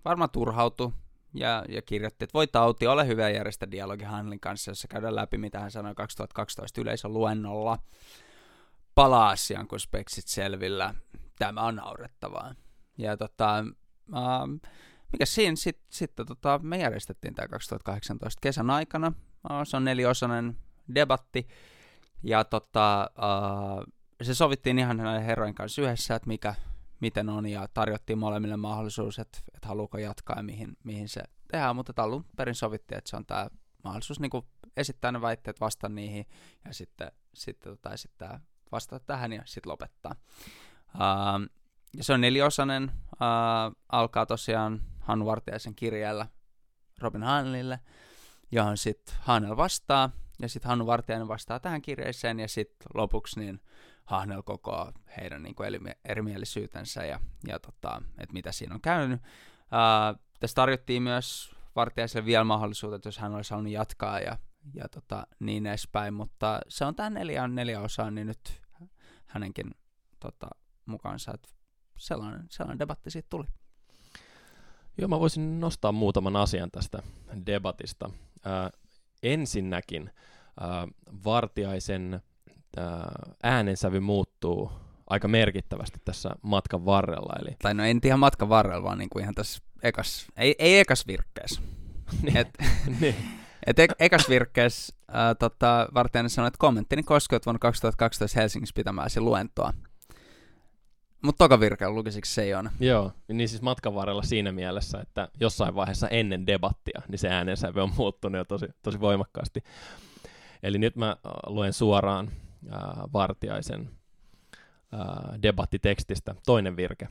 varmaan 0.05 0.29
turhautui 0.29 0.91
ja, 1.33 1.65
ja 1.69 1.81
kirjoitti, 1.81 2.23
että 2.23 2.33
voi 2.33 2.47
tauti, 2.47 2.87
ole 2.87 3.07
hyvä 3.07 3.29
järjestä 3.29 3.71
dialogi 3.71 4.03
Hannelin 4.03 4.39
kanssa, 4.39 4.71
jossa 4.71 4.87
käydään 4.87 5.15
läpi, 5.15 5.37
mitä 5.37 5.59
hän 5.59 5.71
sanoi 5.71 5.95
2012 5.95 6.81
yleisön 6.81 7.13
luennolla. 7.13 7.77
Palaa 8.95 9.29
asiaan, 9.29 9.67
kun 9.67 9.79
speksit 9.79 10.27
selvillä. 10.27 10.93
Tämä 11.39 11.61
on 11.61 11.75
naurettavaa. 11.75 12.55
Ja 12.97 13.17
tota, 13.17 13.57
äh, 14.15 14.71
mikä 15.11 15.25
siinä 15.25 15.55
sitten 15.55 15.85
sit, 15.89 16.15
tota, 16.15 16.59
me 16.63 16.77
järjestettiin 16.77 17.35
tämä 17.35 17.47
2018 17.47 18.39
kesän 18.41 18.69
aikana. 18.69 19.13
Se 19.63 19.77
on 19.77 19.83
neliosainen 19.83 20.57
debatti 20.95 21.47
ja 22.23 22.43
tota, 22.43 23.09
uh, 23.17 23.93
se 24.21 24.35
sovittiin 24.35 24.79
ihan 24.79 24.97
näiden 24.97 25.23
herrojen 25.23 25.55
kanssa 25.55 25.81
yhdessä, 25.81 26.15
että 26.15 26.27
mikä, 26.27 26.55
miten 26.99 27.29
on, 27.29 27.45
ja 27.45 27.67
tarjottiin 27.73 28.19
molemmille 28.19 28.57
mahdollisuus, 28.57 29.19
että, 29.19 29.39
että 29.53 29.67
haluuko 29.67 29.97
jatkaa 29.97 30.35
ja 30.37 30.43
mihin, 30.43 30.77
mihin 30.83 31.09
se 31.09 31.23
tehdään, 31.51 31.75
mutta 31.75 32.03
alun 32.03 32.25
perin 32.37 32.55
sovittiin, 32.55 32.97
että 32.97 33.09
se 33.09 33.15
on 33.15 33.25
tämä 33.25 33.49
mahdollisuus 33.83 34.19
niin 34.19 34.31
esittää 34.77 35.11
ne 35.11 35.21
väitteet, 35.21 35.61
vastata 35.61 35.89
niihin, 35.89 36.25
ja 36.65 36.73
sitten, 36.73 37.11
sitten 37.33 37.71
tota, 37.71 37.93
esittää, 37.93 38.39
vastata 38.71 39.05
tähän 39.05 39.33
ja 39.33 39.41
sitten 39.45 39.71
lopettaa. 39.71 40.15
Uh, 40.95 41.49
ja 41.97 42.03
se 42.03 42.13
on 42.13 42.21
neliosainen, 42.21 42.91
uh, 43.11 43.75
alkaa 43.89 44.25
tosiaan 44.25 44.81
Hannu 44.99 45.25
Vartiaisen 45.25 45.75
kirjeellä 45.75 46.27
Robin 46.99 47.23
Hanelille, 47.23 47.79
johon 48.51 48.77
sitten 48.77 49.15
Hanel 49.19 49.57
vastaa, 49.57 50.09
ja 50.41 50.49
sitten 50.49 50.69
Hannu 50.69 50.85
Vartijainen 50.85 51.27
vastaa 51.27 51.59
tähän 51.59 51.81
kirjeeseen, 51.81 52.39
ja 52.39 52.47
sitten 52.47 52.87
lopuksi 52.93 53.39
niin 53.39 53.61
Hahnel 54.05 54.41
kokoaa 54.41 54.91
heidän 55.17 55.43
niin 55.43 55.55
kuin 55.55 55.95
erimielisyytensä 56.05 57.05
ja, 57.05 57.19
ja 57.47 57.59
tota, 57.59 58.01
että 58.17 58.33
mitä 58.33 58.51
siinä 58.51 58.75
on 58.75 58.81
käynyt. 58.81 59.21
Ää, 59.71 60.15
tässä 60.39 60.55
tarjottiin 60.55 61.03
myös 61.03 61.55
Vartijaiselle 61.75 62.25
vielä 62.25 62.43
mahdollisuudet, 62.43 63.05
jos 63.05 63.17
hän 63.17 63.35
olisi 63.35 63.51
halunnut 63.51 63.73
jatkaa 63.73 64.19
ja, 64.19 64.37
ja 64.73 64.89
tota, 64.89 65.27
niin 65.39 65.65
edespäin, 65.65 66.13
mutta 66.13 66.59
se 66.67 66.85
on 66.85 66.95
tämä 66.95 67.09
neljä, 67.09 67.47
neljä 67.47 67.81
osaa, 67.81 68.11
niin 68.11 68.27
nyt 68.27 68.61
hänenkin 69.25 69.71
tota, 70.19 70.47
mukaansa, 70.85 71.31
että 71.33 71.49
sellainen, 71.97 72.45
sellainen 72.49 72.79
debatti 72.79 73.11
siitä 73.11 73.27
tuli. 73.29 73.45
Joo, 74.97 75.07
mä 75.07 75.19
voisin 75.19 75.59
nostaa 75.59 75.91
muutaman 75.91 76.35
asian 76.35 76.71
tästä 76.71 77.03
debatista. 77.45 78.09
Ää, 78.45 78.69
ensinnäkin 79.23 80.09
äh, 80.61 80.67
Vartiaisen 81.25 82.21
äh, 82.77 82.85
äänensävy 83.43 83.99
muuttuu 83.99 84.71
aika 85.07 85.27
merkittävästi 85.27 85.99
tässä 86.05 86.29
matkan 86.41 86.85
varrella. 86.85 87.33
Eli... 87.41 87.55
Tai 87.61 87.73
no 87.73 87.83
en 87.83 87.99
ihan 88.03 88.19
matkan 88.19 88.49
varrella, 88.49 88.83
vaan 88.83 88.97
niin 88.97 89.09
kuin 89.09 89.23
ihan 89.23 89.35
tässä 89.35 89.63
ekas, 89.83 90.27
ei, 90.37 90.55
ei 90.59 90.79
ekas 90.79 91.07
virkkeessä. 91.07 91.61
niin. 92.23 92.37
et, 92.37 92.47
niin. 93.01 93.15
et 93.65 93.79
ek, 93.79 93.91
ekas 93.99 94.29
virkkeessä 94.29 94.95
äh, 95.09 95.35
tota, 95.39 95.87
Vartiainen 95.93 96.29
sanoi, 96.29 96.47
että 96.47 96.57
kommenttini 96.59 97.03
koskee 97.03 97.39
vuonna 97.45 97.59
2012 97.59 98.39
Helsingissä 98.39 98.73
pitämääsi 98.75 99.21
luentoa. 99.21 99.73
Mutta 101.21 101.43
toka 101.43 101.59
virkeä 101.59 101.89
lukisiksi 101.89 102.33
se 102.33 102.57
ole. 102.57 102.69
Joo, 102.79 103.11
niin 103.27 103.49
siis 103.49 103.61
matkan 103.61 103.95
varrella 103.95 104.21
siinä 104.21 104.51
mielessä, 104.51 104.99
että 105.01 105.27
jossain 105.39 105.75
vaiheessa 105.75 106.07
ennen 106.07 106.47
debattia, 106.47 107.01
niin 107.07 107.19
se 107.19 107.29
äänensävy 107.29 107.81
on 107.81 107.91
muuttunut 107.97 108.37
jo 108.37 108.45
tosi, 108.45 108.67
tosi 108.83 108.99
voimakkaasti. 108.99 109.63
Eli 110.63 110.77
nyt 110.77 110.95
mä 110.95 111.09
äh, 111.09 111.31
luen 111.47 111.73
suoraan 111.73 112.31
äh, 112.73 112.79
Vartiaisen 113.13 113.89
äh, 114.93 115.41
debattitekstistä 115.41 116.35
toinen 116.45 116.77
virke. 116.77 117.07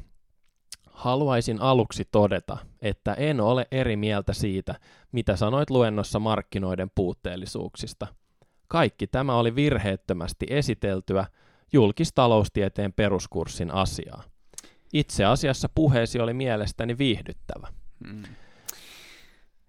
Haluaisin 0.90 1.60
aluksi 1.60 2.04
todeta, 2.12 2.58
että 2.82 3.14
en 3.14 3.40
ole 3.40 3.66
eri 3.70 3.96
mieltä 3.96 4.32
siitä, 4.32 4.74
mitä 5.12 5.36
sanoit 5.36 5.70
luennossa 5.70 6.18
markkinoiden 6.18 6.90
puutteellisuuksista. 6.94 8.06
Kaikki 8.68 9.06
tämä 9.06 9.34
oli 9.36 9.54
virheettömästi 9.54 10.46
esiteltyä, 10.50 11.26
julkistaloustieteen 11.72 12.92
peruskurssin 12.92 13.70
asiaa. 13.70 14.22
Itse 14.92 15.24
asiassa 15.24 15.68
puheesi 15.74 16.20
oli 16.20 16.34
mielestäni 16.34 16.98
viihdyttävä. 16.98 17.68
Hmm. 18.08 18.22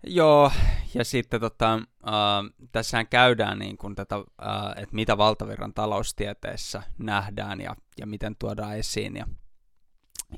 Joo, 0.03 0.51
ja 0.93 1.05
sitten 1.05 1.39
tota, 1.39 1.73
äh, 1.73 2.67
tässähän 2.71 3.07
käydään 3.07 3.59
niin 3.59 3.77
kuin 3.77 3.95
tätä, 3.95 4.15
äh, 4.15 4.23
että 4.69 4.95
mitä 4.95 5.17
valtavirran 5.17 5.73
taloustieteessä 5.73 6.83
nähdään 6.97 7.61
ja, 7.61 7.75
ja 7.99 8.07
miten 8.07 8.35
tuodaan 8.39 8.77
esiin. 8.77 9.15
Ja, 9.15 9.27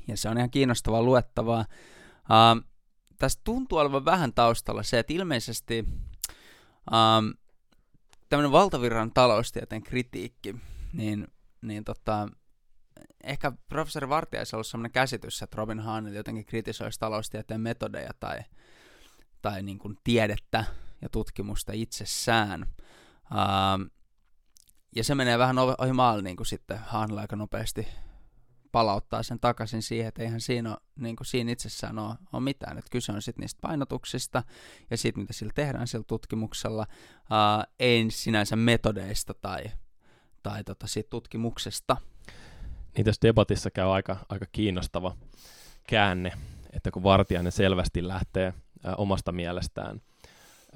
ja 0.08 0.16
se 0.16 0.28
on 0.28 0.36
ihan 0.38 0.50
kiinnostavaa 0.50 1.02
luettavaa. 1.02 1.60
Äh, 1.60 2.64
tässä 3.18 3.40
tuntuu 3.44 3.78
olevan 3.78 4.04
vähän 4.04 4.32
taustalla 4.32 4.82
se, 4.82 4.98
että 4.98 5.12
ilmeisesti 5.12 5.84
äh, 6.92 7.38
tämmöinen 8.28 8.52
valtavirran 8.52 9.10
taloustieteen 9.14 9.82
kritiikki, 9.82 10.56
niin 10.92 11.28
niin 11.62 11.84
tota, 11.84 12.28
ehkä 13.24 13.52
professori 13.68 14.08
Vartiaisella 14.08 14.56
ollut 14.56 14.66
sellainen 14.66 14.92
käsitys, 14.92 15.42
että 15.42 15.56
Robin 15.56 15.80
Hanel 15.80 16.14
jotenkin 16.14 16.46
kritisoisi 16.46 17.00
taloustieteen 17.00 17.60
metodeja 17.60 18.10
tai, 18.20 18.38
tai 19.42 19.62
niin 19.62 19.78
kuin 19.78 19.96
tiedettä 20.04 20.64
ja 21.02 21.08
tutkimusta 21.08 21.72
itsessään. 21.72 22.66
Uh, 23.30 23.90
ja 24.96 25.04
se 25.04 25.14
menee 25.14 25.38
vähän 25.38 25.58
ohi 25.58 25.92
maalle 25.92 26.22
niin 26.22 26.36
kuin 26.36 26.46
sitten 26.46 26.78
Hanel 26.78 27.18
aika 27.18 27.36
nopeasti 27.36 27.88
palauttaa 28.72 29.22
sen 29.22 29.40
takaisin 29.40 29.82
siihen, 29.82 30.08
että 30.08 30.22
eihän 30.22 30.40
siinä, 30.40 30.70
ole, 30.70 30.78
niin 30.96 31.16
kuin 31.16 31.26
siinä 31.26 31.52
itsessään 31.52 31.98
ole, 31.98 32.14
ole 32.32 32.42
mitään. 32.42 32.78
Että 32.78 32.90
kyse 32.90 33.12
on 33.12 33.22
sitten 33.22 33.42
niistä 33.42 33.58
painotuksista 33.60 34.42
ja 34.90 34.96
siitä, 34.96 35.20
mitä 35.20 35.32
sillä 35.32 35.52
tehdään 35.54 35.86
sillä 35.86 36.04
tutkimuksella, 36.08 36.86
uh, 37.20 37.72
ei 37.78 38.06
sinänsä 38.10 38.56
metodeista 38.56 39.34
tai, 39.34 39.64
tai 40.42 40.64
tota, 40.64 40.86
siitä 40.86 41.10
tutkimuksesta. 41.10 41.96
Niin 42.96 43.04
tässä 43.04 43.22
debatissa 43.22 43.70
käy 43.70 43.94
aika, 43.94 44.16
aika 44.28 44.46
kiinnostava 44.52 45.16
käänne, 45.86 46.32
että 46.72 46.90
kun 46.90 47.02
Vartiainen 47.02 47.52
selvästi 47.52 48.08
lähtee 48.08 48.46
äh, 48.46 48.94
omasta 48.96 49.32
mielestään 49.32 50.00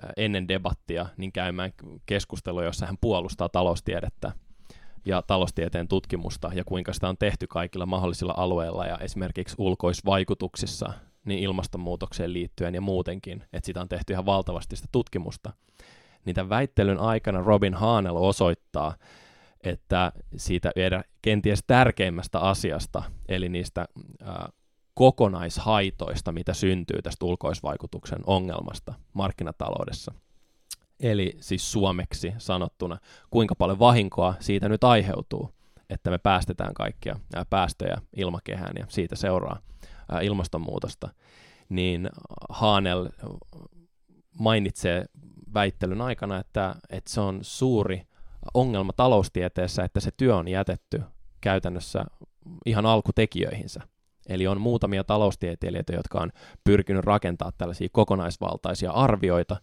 äh, 0.04 0.10
ennen 0.16 0.48
debattia 0.48 1.06
niin 1.16 1.32
käymään 1.32 1.72
keskustelua, 2.06 2.64
jossa 2.64 2.86
hän 2.86 2.98
puolustaa 3.00 3.48
taloustiedettä 3.48 4.32
ja 5.04 5.22
taloustieteen 5.22 5.88
tutkimusta 5.88 6.50
ja 6.54 6.64
kuinka 6.64 6.92
sitä 6.92 7.08
on 7.08 7.18
tehty 7.18 7.46
kaikilla 7.46 7.86
mahdollisilla 7.86 8.34
alueilla 8.36 8.86
ja 8.86 8.98
esimerkiksi 8.98 9.54
ulkoisvaikutuksissa 9.58 10.92
niin 11.24 11.38
ilmastonmuutokseen 11.38 12.32
liittyen 12.32 12.74
ja 12.74 12.80
muutenkin, 12.80 13.44
että 13.52 13.66
sitä 13.66 13.80
on 13.80 13.88
tehty 13.88 14.12
ihan 14.12 14.26
valtavasti 14.26 14.76
sitä 14.76 14.88
tutkimusta. 14.92 15.52
Niitä 16.24 16.48
väittelyn 16.48 16.98
aikana 16.98 17.42
Robin 17.42 17.74
Haanel 17.74 18.16
osoittaa, 18.16 18.94
että 19.66 20.12
siitä 20.36 20.72
kenties 21.22 21.64
tärkeimmästä 21.66 22.40
asiasta, 22.40 23.02
eli 23.28 23.48
niistä 23.48 23.86
ää, 24.22 24.48
kokonaishaitoista, 24.94 26.32
mitä 26.32 26.54
syntyy 26.54 27.02
tästä 27.02 27.24
ulkoisvaikutuksen 27.24 28.18
ongelmasta 28.26 28.94
markkinataloudessa. 29.12 30.14
Eli 31.00 31.36
siis 31.40 31.72
suomeksi 31.72 32.34
sanottuna, 32.38 32.98
kuinka 33.30 33.54
paljon 33.54 33.78
vahinkoa 33.78 34.34
siitä 34.40 34.68
nyt 34.68 34.84
aiheutuu, 34.84 35.50
että 35.90 36.10
me 36.10 36.18
päästetään 36.18 36.74
kaikkia 36.74 37.16
päästöjä 37.50 37.96
ilmakehään 38.16 38.74
ja 38.78 38.86
siitä 38.88 39.16
seuraa 39.16 39.58
ilmastonmuutosta, 40.22 41.08
niin 41.68 42.10
Haanel 42.48 43.08
mainitsee 44.38 45.04
väittelyn 45.54 46.00
aikana, 46.00 46.38
että, 46.38 46.74
että 46.90 47.10
se 47.10 47.20
on 47.20 47.38
suuri 47.42 48.02
ongelma 48.54 48.92
taloustieteessä, 48.92 49.84
että 49.84 50.00
se 50.00 50.10
työ 50.16 50.36
on 50.36 50.48
jätetty 50.48 51.02
käytännössä 51.40 52.04
ihan 52.66 52.86
alkutekijöihinsä. 52.86 53.80
Eli 54.28 54.46
on 54.46 54.60
muutamia 54.60 55.04
taloustieteilijöitä, 55.04 55.92
jotka 55.92 56.20
on 56.20 56.32
pyrkinyt 56.64 57.04
rakentaa 57.04 57.52
tällaisia 57.58 57.88
kokonaisvaltaisia 57.92 58.90
arvioita, 58.90 59.56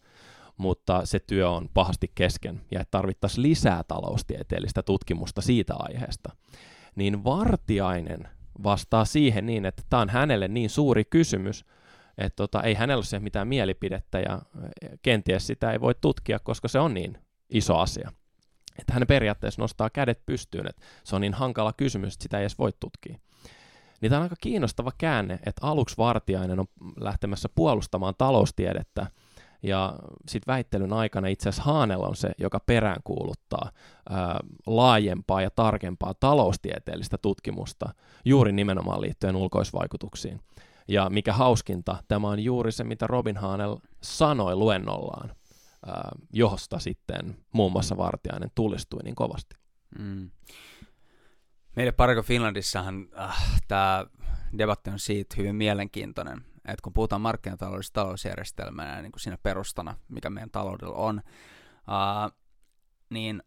mutta 0.58 1.06
se 1.06 1.20
työ 1.20 1.50
on 1.50 1.70
pahasti 1.74 2.12
kesken 2.16 2.62
ja 2.72 2.82
että 2.82 2.92
tarvittaisiin 2.92 3.44
lisää 3.44 3.84
taloustieteellistä 3.88 4.84
tutkimusta 4.84 5.42
siitä 5.42 5.74
aiheesta. 5.78 6.32
Niin 6.96 7.24
Vartiainen 7.24 8.28
vastaa 8.64 9.06
siihen 9.06 9.46
niin, 9.46 9.66
että 9.66 9.84
tämä 9.90 10.02
on 10.02 10.10
hänelle 10.10 10.48
niin 10.48 10.70
suuri 10.70 11.06
kysymys, 11.06 11.66
että 12.18 12.36
tota, 12.36 12.64
ei 12.64 12.74
hänellä 12.74 13.04
ole 13.14 13.20
mitään 13.20 13.48
mielipidettä 13.48 14.20
ja 14.20 14.42
kenties 15.02 15.48
sitä 15.48 15.72
ei 15.72 15.82
voi 15.82 15.96
tutkia, 16.02 16.40
koska 16.40 16.68
se 16.68 16.80
on 16.80 16.94
niin 16.94 17.18
iso 17.50 17.78
asia. 17.78 18.12
Että 18.80 18.94
hän 18.94 19.08
periaatteessa 19.08 19.62
nostaa 19.62 19.90
kädet 19.90 20.26
pystyyn, 20.26 20.70
että 20.70 20.82
se 21.04 21.16
on 21.16 21.22
niin 21.22 21.34
hankala 21.34 21.74
kysymys, 21.74 22.14
että 22.14 22.24
sitä 22.24 22.38
ei 22.38 22.44
edes 22.44 22.60
voi 22.60 22.72
tutkia. 22.80 23.18
Niin 24.02 24.10
tämä 24.10 24.20
on 24.20 24.24
aika 24.24 24.36
kiinnostava 24.42 24.92
käänne, 24.98 25.34
että 25.34 25.68
aluksi 25.68 25.98
Vartiainen 25.98 26.60
on 26.60 26.66
lähtemässä 27.00 27.50
puolustamaan 27.56 28.14
taloustiedettä, 28.18 29.08
ja 29.64 29.96
sitten 30.30 30.54
väittelyn 30.54 30.94
aikana 30.94 31.28
itse 31.28 31.50
asiassa 31.50 31.72
Haanel 31.72 32.02
on 32.02 32.16
se, 32.16 32.32
joka 32.38 32.60
peräänkuuluttaa 32.60 33.72
ää, 34.10 34.40
laajempaa 34.68 35.42
ja 35.42 35.50
tarkempaa 35.50 36.14
taloustieteellistä 36.14 37.18
tutkimusta 37.18 37.94
juuri 38.26 38.52
nimenomaan 38.52 39.02
liittyen 39.02 39.36
ulkoisvaikutuksiin. 39.36 40.42
Ja 40.88 41.10
mikä 41.10 41.34
hauskinta, 41.34 41.98
tämä 42.08 42.30
on 42.30 42.40
juuri 42.40 42.72
se, 42.72 42.84
mitä 42.84 43.08
Robin 43.08 43.38
Haanel 43.38 43.78
sanoi 44.02 44.56
luennollaan, 44.56 45.36
ää, 45.86 46.12
josta 46.34 46.80
sitten 46.80 47.38
muun 47.54 47.72
muassa 47.72 47.98
Vartiainen 47.98 48.52
tulistui 48.56 49.04
niin 49.04 49.16
kovasti. 49.16 49.56
Mm. 50.00 50.32
Meidän 51.76 51.94
Parko 51.94 52.24
Finlandissahan 52.24 53.08
äh, 53.20 53.62
tämä 53.68 54.06
debatti 54.58 54.90
on 54.90 55.00
siitä 55.00 55.36
hyvin 55.38 55.56
mielenkiintoinen, 55.56 56.38
että 56.56 56.84
kun 56.84 56.94
puhutaan 56.94 57.22
markkinataloudesta 57.22 58.02
talousjärjestelmänä 58.02 59.02
niin 59.02 59.12
kuin 59.12 59.22
siinä 59.22 59.38
perustana, 59.44 59.98
mikä 60.08 60.30
meidän 60.30 60.52
taloudella 60.52 60.96
on, 60.96 61.22
uh, 61.78 62.38
niin 63.10 63.44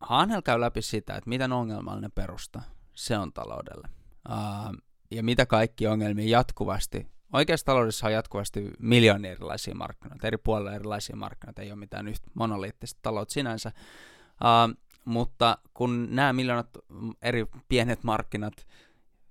Hanel 0.00 0.42
käy 0.42 0.60
läpi 0.60 0.82
sitä, 0.82 1.14
että 1.14 1.28
miten 1.28 1.52
ongelmallinen 1.52 2.12
perusta 2.12 2.62
se 2.94 3.18
on 3.18 3.32
taloudelle. 3.32 3.88
Uh, 4.28 4.76
ja 5.10 5.22
mitä 5.22 5.46
kaikki 5.46 5.86
ongelmia 5.86 6.28
jatkuvasti, 6.38 7.06
oikeassa 7.32 7.66
taloudessa 7.66 8.06
on 8.06 8.12
jatkuvasti 8.12 8.70
miljoonia 8.78 9.30
erilaisia 9.30 9.74
markkinoita, 9.74 10.26
eri 10.26 10.38
puolilla 10.38 10.74
erilaisia 10.74 11.16
markkinoita, 11.16 11.62
ei 11.62 11.70
ole 11.70 11.78
mitään 11.78 12.08
yhtä 12.08 12.30
monoliittista 12.34 12.98
taloutta 13.02 13.32
sinänsä, 13.32 13.72
uh, 13.74 14.78
mutta 15.04 15.58
kun 15.74 16.08
nämä 16.10 16.32
miljoonat 16.32 16.78
eri 17.22 17.46
pienet 17.68 18.04
markkinat 18.04 18.66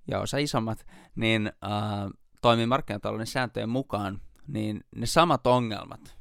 ja 0.08 0.20
osa 0.20 0.38
isommat, 0.38 0.86
niin 1.16 1.52
uh, 1.64 2.10
toimii 2.42 2.66
markkinatalouden 2.66 3.26
sääntöjen 3.26 3.68
mukaan, 3.68 4.20
niin 4.46 4.84
ne 4.96 5.06
samat 5.06 5.46
ongelmat, 5.46 6.16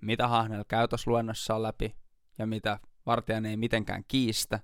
mitä 0.00 0.28
Hahnel 0.28 0.64
käytösluennossa 0.68 1.54
on 1.54 1.62
läpi 1.62 1.96
ja 2.38 2.46
mitä 2.46 2.78
Vartijan 3.06 3.46
ei 3.46 3.56
mitenkään 3.56 4.04
kiistä, 4.08 4.60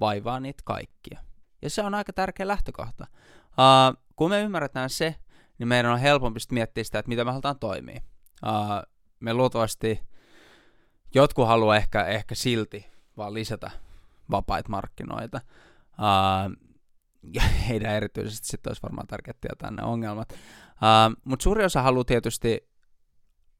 vaivaa 0.00 0.40
niitä 0.40 0.62
kaikkia. 0.64 1.20
Ja 1.62 1.70
se 1.70 1.82
on 1.82 1.94
aika 1.94 2.12
tärkeä 2.12 2.48
lähtökohta. 2.48 3.06
Uh, 3.50 4.02
kun 4.16 4.30
me 4.30 4.42
ymmärretään 4.42 4.90
se, 4.90 5.16
niin 5.60 5.68
meidän 5.68 5.92
on 5.92 5.98
helpompi 5.98 6.40
miettiä 6.52 6.84
sitä, 6.84 6.98
että 6.98 7.08
mitä 7.08 7.24
me 7.24 7.30
halutaan 7.30 7.58
toimia. 7.58 8.00
Uh, 8.46 8.92
me 9.20 9.34
luultavasti 9.34 10.00
jotkut 11.14 11.48
haluaa 11.48 11.76
ehkä, 11.76 12.04
ehkä 12.04 12.34
silti 12.34 12.86
vaan 13.16 13.34
lisätä 13.34 13.70
vapaita 14.30 14.68
markkinoita. 14.68 15.40
Uh, 15.92 16.70
ja 17.32 17.42
heidän 17.68 17.94
erityisesti 17.94 18.48
sitten 18.48 18.70
olisi 18.70 18.82
varmaan 18.82 19.06
tärkeää 19.06 19.34
tietää 19.40 19.70
ne 19.70 19.82
ongelmat. 19.82 20.32
Uh, 20.32 21.16
Mutta 21.24 21.42
suuri 21.42 21.64
osa 21.64 21.82
haluaa 21.82 22.04
tietysti 22.04 22.68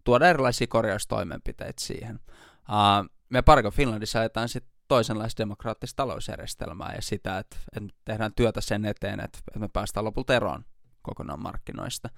tuoda 0.04 0.28
erilaisia 0.28 0.66
korjaustoimenpiteitä 0.66 1.84
siihen. 1.84 2.20
Uh, 2.68 3.10
me 3.28 3.42
Parko 3.42 3.70
Finlandissa 3.70 4.20
ajetaan 4.20 4.48
sitten 4.48 4.72
toisenlaista 4.88 5.38
demokraattista 5.38 5.96
talousjärjestelmää 5.96 6.94
ja 6.94 7.02
sitä, 7.02 7.38
että, 7.38 7.56
että 7.76 7.94
tehdään 8.04 8.32
työtä 8.36 8.60
sen 8.60 8.84
eteen, 8.84 9.20
että, 9.20 9.38
että 9.48 9.58
me 9.58 9.68
päästään 9.68 10.04
lopulta 10.04 10.34
eroon 10.34 10.64
kokonaan 11.10 11.42
markkinoista. 11.42 12.08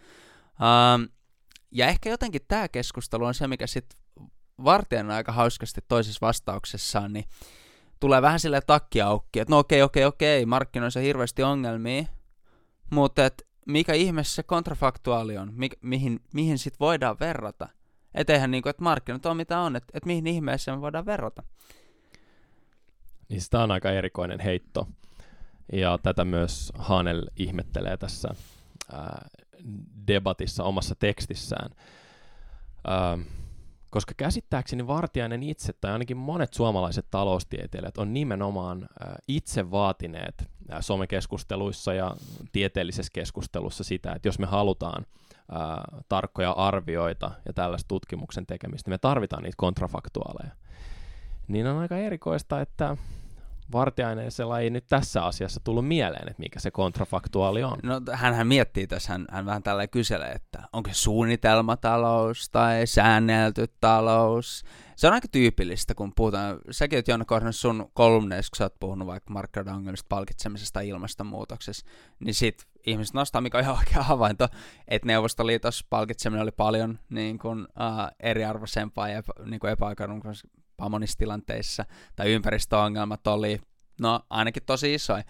Uh, 0.52 1.12
ja 1.70 1.86
ehkä 1.86 2.10
jotenkin 2.10 2.40
tämä 2.48 2.68
keskustelu 2.68 3.24
on 3.24 3.34
se, 3.34 3.48
mikä 3.48 3.66
sitten 3.66 3.98
Vartijan 4.64 5.10
aika 5.10 5.32
hauskasti 5.32 5.80
toisessa 5.88 6.26
vastauksessaan, 6.26 7.12
niin 7.12 7.24
tulee 8.00 8.22
vähän 8.22 8.40
sille 8.40 8.60
takki 8.66 9.02
aukki, 9.02 9.40
että 9.40 9.52
no 9.54 9.58
okei, 9.58 9.82
okei, 9.82 10.04
okei, 10.04 10.46
markkinoissa 10.46 11.00
on 11.00 11.04
hirveästi 11.04 11.42
ongelmia, 11.42 12.04
mutta 12.90 13.26
et 13.26 13.46
mikä 13.66 13.92
ihmeessä 13.92 14.34
se 14.34 14.42
kontrafaktuaali 14.42 15.38
on, 15.38 15.52
mi- 15.54 15.78
mihin, 15.80 16.20
mihin 16.34 16.58
sit 16.58 16.80
voidaan 16.80 17.16
verrata. 17.20 17.68
Et 18.14 18.30
eihän 18.30 18.50
niinku, 18.50 18.68
että 18.68 18.82
markkinat 18.82 19.26
on 19.26 19.36
mitä 19.36 19.60
on, 19.60 19.76
että 19.76 19.92
et 19.94 20.04
mihin 20.04 20.26
ihmeessä 20.26 20.74
me 20.74 20.80
voidaan 20.80 21.06
verrata. 21.06 21.42
Niin 23.28 23.40
sitä 23.40 23.62
on 23.62 23.70
aika 23.70 23.90
erikoinen 23.90 24.40
heitto. 24.40 24.88
Ja 25.72 25.98
tätä 26.02 26.24
myös 26.24 26.72
Hanel 26.78 27.26
ihmettelee 27.36 27.96
tässä 27.96 28.28
ää, 28.92 29.28
debatissa 30.06 30.64
omassa 30.64 30.94
tekstissään. 30.94 31.70
Ää, 32.86 33.18
koska 33.90 34.14
käsittääkseni 34.16 34.86
Vartiainen 34.86 35.42
itse, 35.42 35.72
tai 35.72 35.92
ainakin 35.92 36.16
monet 36.16 36.54
suomalaiset 36.54 37.06
taloustieteilijät, 37.10 37.98
on 37.98 38.14
nimenomaan 38.14 38.88
itse 39.28 39.70
vaatineet 39.70 40.50
somekeskusteluissa 40.80 41.94
ja 41.94 42.16
tieteellisessä 42.52 43.12
keskustelussa 43.14 43.84
sitä, 43.84 44.12
että 44.12 44.28
jos 44.28 44.38
me 44.38 44.46
halutaan 44.46 45.06
tarkkoja 46.08 46.50
arvioita 46.50 47.30
ja 47.46 47.52
tällaista 47.52 47.88
tutkimuksen 47.88 48.46
tekemistä, 48.46 48.90
niin 48.90 48.94
me 48.94 48.98
tarvitaan 48.98 49.42
niitä 49.42 49.56
kontrafaktuaaleja. 49.56 50.54
Niin 51.48 51.66
on 51.66 51.78
aika 51.78 51.98
erikoista, 51.98 52.60
että 52.60 52.96
Vartiaisella 53.72 54.60
ei 54.60 54.70
nyt 54.70 54.86
tässä 54.88 55.24
asiassa 55.24 55.60
tullut 55.64 55.88
mieleen, 55.88 56.28
että 56.28 56.42
mikä 56.42 56.60
se 56.60 56.70
kontrafaktuaali 56.70 57.62
on. 57.62 57.78
No 57.82 58.00
hän 58.12 58.46
miettii 58.46 58.86
tässä, 58.86 59.12
hän, 59.12 59.26
hän 59.30 59.46
vähän 59.46 59.62
tällä 59.62 59.86
kyselee, 59.86 60.32
että 60.32 60.62
onko 60.72 60.90
se 60.90 60.94
suunnitelmatalous 60.94 62.48
tai 62.50 62.86
säännelty 62.86 63.66
talous. 63.80 64.64
Se 64.96 65.06
on 65.06 65.12
aika 65.12 65.28
tyypillistä, 65.28 65.94
kun 65.94 66.12
puhutaan, 66.16 66.58
säkin 66.70 66.96
oot 66.96 67.08
Jonna 67.08 67.24
Korhonen 67.24 67.52
sun 67.52 67.90
kolumneissa, 67.94 68.50
kun 68.50 68.56
sä 68.56 68.64
oot 68.64 68.80
puhunut 68.80 69.08
vaikka 69.08 69.34
ongelmista, 69.74 70.06
palkitsemisesta 70.08 70.82
ja 70.82 70.88
ilmastonmuutoksessa, 70.88 71.86
niin 72.20 72.34
sit 72.34 72.66
ihmiset 72.86 73.14
nostaa, 73.14 73.40
mikä 73.40 73.58
on 73.58 73.64
ihan 73.64 73.78
oikea 73.78 74.02
havainto, 74.02 74.48
että 74.88 75.06
Neuvostoliitossa 75.06 75.86
palkitseminen 75.90 76.42
oli 76.42 76.52
paljon 76.52 76.98
niin 77.10 77.38
kuin, 77.38 77.60
uh, 77.60 78.16
eriarvoisempaa 78.20 79.08
ja 79.08 79.22
niin 79.44 79.60
kuin 79.60 79.72
epäoikeudenmukaisempaa 79.72 80.61
monissa 80.88 81.18
tilanteissa, 81.18 81.84
tai 82.16 82.32
ympäristöongelmat 82.32 83.26
oli, 83.26 83.60
no 84.00 84.20
ainakin 84.30 84.62
tosi 84.66 84.94
isoja. 84.94 85.24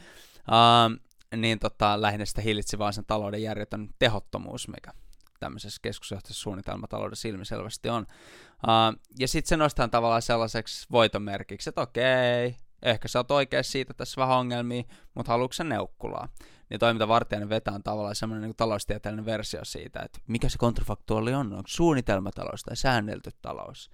Uh, 0.48 1.02
niin 1.36 1.58
tota, 1.58 2.02
lähinnä 2.02 2.24
sitä 2.24 2.40
hillitsi 2.40 2.78
vaan 2.78 2.92
sen 2.92 3.04
talouden 3.06 3.42
järjetön 3.42 3.88
tehottomuus, 3.98 4.68
mikä 4.68 4.92
tämmöisessä 5.40 5.78
keskusjohtaisessa 5.82 6.42
suunnitelmataloudessa 6.42 7.28
ilmiselvästi 7.28 7.88
on. 7.88 8.02
Uh, 8.02 9.00
ja 9.18 9.28
sitten 9.28 9.48
se 9.48 9.56
nostaa 9.56 9.88
tavallaan 9.88 10.22
sellaiseksi 10.22 10.86
voitonmerkiksi, 10.90 11.68
että 11.68 11.80
okei, 11.80 12.56
ehkä 12.82 13.08
sä 13.08 13.18
oot 13.18 13.30
oikeassa 13.30 13.72
siitä 13.72 13.94
tässä 13.94 14.20
vähän 14.20 14.38
ongelmia, 14.38 14.82
mutta 15.14 15.32
haluatko 15.32 15.52
sä 15.52 15.64
neukkulaa? 15.64 16.28
Niin 16.70 16.80
toiminta 16.80 17.08
Vartijainen 17.08 17.48
vetää 17.48 17.74
on 17.74 17.82
tavallaan 17.82 18.14
semmoinen 18.14 18.42
niin 18.42 18.56
taloustieteellinen 18.56 19.26
versio 19.26 19.64
siitä, 19.64 20.00
että 20.00 20.18
mikä 20.26 20.48
se 20.48 20.58
kontrafaktuaali 20.58 21.34
on, 21.34 21.52
onko 21.52 21.68
suunnitelmatalous 21.68 22.62
tai 22.62 22.76
säännelty 22.76 23.30
talous. 23.42 23.90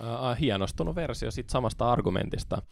Uh, 0.00 0.40
hienostunut 0.40 0.96
versio 0.96 1.30
siitä 1.30 1.52
samasta 1.52 1.92
argumentista, 1.92 2.62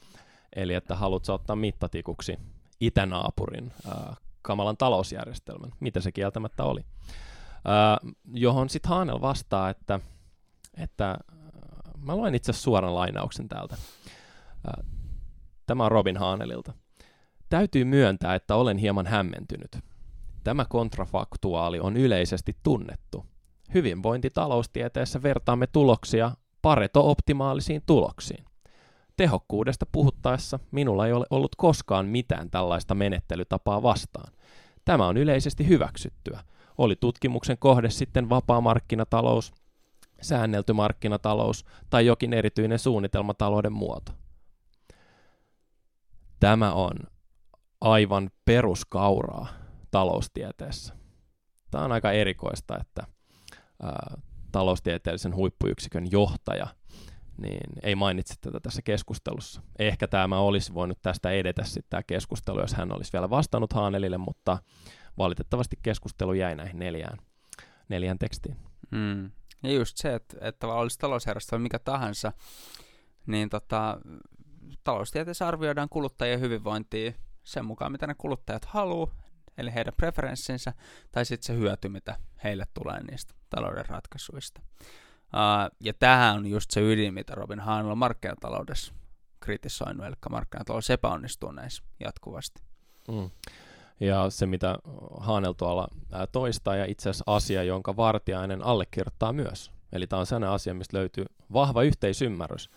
eli 0.57 0.75
että 0.75 0.95
haluat 0.97 1.29
ottaa 1.29 1.57
mittatikuksi 1.57 2.39
itänaapurin 2.81 3.73
uh, 3.87 4.17
kamalan 4.43 4.77
talousjärjestelmän, 4.77 5.73
mitä 5.81 6.01
se 6.01 6.13
kieltämättä 6.13 6.65
oli. 6.65 6.81
Uh, 6.81 8.15
johon 8.35 8.69
sitten 8.69 8.89
Haanel 8.89 9.21
vastaa, 9.21 9.71
että, 9.71 10.01
että 10.77 11.19
mä 11.99 12.17
luen 12.17 12.35
itse 12.35 12.53
suoran 12.53 12.95
lainauksen 12.95 13.49
täältä. 13.49 13.77
Uh, 14.69 14.85
tämä 15.67 15.85
on 15.85 15.93
Robin 15.93 16.17
Haanelilta. 16.17 16.73
Täytyy 17.49 17.85
myöntää, 17.85 18.35
että 18.35 18.55
olen 18.55 18.79
hieman 18.79 19.07
hämmentynyt. 19.07 19.79
Tämä 20.45 20.65
kontrafaktuaali 20.65 21.81
on 21.81 21.97
yleisesti 21.97 22.57
tunnettu. 22.63 23.27
Hyvinvointitaloustieteessä 23.75 25.23
vertaamme 25.23 25.67
tuloksia 25.67 26.33
pareto-optimaalisiin 26.67 27.83
tuloksiin. 27.87 28.45
Tehokkuudesta 29.17 29.87
puhuttaessa 29.93 30.59
minulla 30.71 31.07
ei 31.07 31.13
ole 31.13 31.27
ollut 31.31 31.57
koskaan 31.57 32.07
mitään 32.07 32.51
tällaista 32.51 32.95
menettelytapaa 32.95 33.83
vastaan. 33.83 34.33
Tämä 34.85 35.07
on 35.07 35.17
yleisesti 35.17 35.69
hyväksyttyä. 35.69 36.41
Oli 36.79 36.97
tutkimuksen 36.97 37.59
kohde 37.59 37.91
sitten 37.91 38.29
vapaa 38.29 38.61
markkinatalous, 38.61 39.53
säännelty 40.21 40.73
markkinatalous 40.73 41.65
tai 41.91 42.07
jokin 42.07 42.33
erityinen 42.33 42.79
suunnitelmatalouden 42.79 43.73
muoto. 43.73 44.13
Tämä 46.41 46.73
on 46.73 46.97
aivan 47.81 48.31
peruskauraa 48.45 49.49
taloustieteessä. 49.91 50.95
Tämä 51.71 51.85
on 51.85 51.93
aika 51.93 52.13
erikoista, 52.13 52.79
että 52.81 53.07
ää, 53.83 54.17
taloustieteellisen 54.57 55.35
huippuyksikön 55.35 56.11
johtaja 56.11 56.67
niin 57.39 57.73
ei 57.83 57.95
mainitse 57.95 58.35
tätä 58.41 58.61
tässä 58.61 58.83
keskustelussa. 58.83 59.63
Ehkä 59.79 60.09
tämä 60.09 60.39
olisi 60.39 60.75
voinut 60.75 60.99
tästä 61.03 61.31
edetä 61.31 61.65
sitten 61.65 61.85
tämä 61.91 62.03
keskustelu, 62.03 62.61
jos 62.61 62.75
hän 62.75 62.93
olisi 62.93 63.13
vielä 63.13 63.31
vastannut 63.31 63.73
Haanelille, 63.73 64.19
mutta 64.19 64.59
valitettavasti 65.19 65.79
keskustelu 65.83 66.33
jäi 66.33 66.55
näihin 66.55 66.79
neljään, 66.79 67.19
neljään 67.89 68.19
tekstiin. 68.19 68.57
Mm. 68.91 69.31
Ja 69.63 69.73
just 69.73 69.97
se, 69.97 70.15
että, 70.15 70.37
että 70.41 70.67
olisi 70.67 70.99
talousjärjestelmä 70.99 71.63
mikä 71.63 71.79
tahansa, 71.79 72.33
niin 73.27 73.49
tota, 73.49 74.01
taloustieteessä 74.85 75.49
arvioidaan 75.49 75.89
kuluttajien 75.89 76.41
hyvinvointia 76.41 77.13
sen 77.45 77.65
mukaan, 77.65 77.93
mitä 77.93 78.07
ne 78.07 78.15
kuluttajat 78.19 78.65
haluaa, 78.65 79.17
eli 79.59 79.75
heidän 79.75 79.95
preferenssinsä, 79.97 80.73
tai 81.13 81.25
sitten 81.25 81.47
se 81.47 81.55
hyöty, 81.55 81.89
mitä 81.89 82.19
heille 82.45 82.65
tulee 82.75 83.03
niistä 83.03 83.35
talouden 83.51 83.87
ratkaisuista. 83.87 84.61
Uh, 85.27 85.77
ja 85.81 85.93
tähän 85.95 86.37
on 86.37 86.47
just 86.47 86.71
se 86.71 86.81
ydin, 86.81 87.15
mitä 87.15 87.35
Robin 87.35 87.61
Haan 87.61 87.87
on 87.87 87.99
markkinataloudessa 87.99 88.95
kritisoinut, 89.41 90.07
eli 90.07 90.15
markkinatalous 90.31 90.91
epäonnistuu 90.91 91.53
näissä 91.53 91.83
jatkuvasti. 92.01 92.63
Mm. 93.09 93.31
Ja 94.01 94.31
se, 94.31 94.47
mitä 94.47 94.79
Haanel 95.21 95.53
tuolla 95.53 95.89
toistaa, 96.33 96.77
ja 96.77 96.85
itse 96.85 97.11
asiassa 97.11 97.25
asia, 97.27 97.63
jonka 97.63 97.97
Vartiainen 97.97 98.63
allekirjoittaa 98.63 99.33
myös. 99.33 99.73
Eli 99.93 100.07
tämä 100.07 100.21
on 100.21 100.27
sellainen 100.27 100.51
asia, 100.51 100.75
mistä 100.75 100.97
löytyy 100.97 101.25
vahva 101.53 101.83
yhteisymmärrys, 101.83 102.71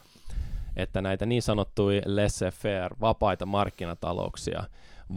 että 0.75 1.01
näitä 1.01 1.25
niin 1.25 1.41
sanottuja 1.41 2.01
laissez-faire, 2.01 2.95
vapaita 3.01 3.45
markkinatalouksia, 3.45 4.63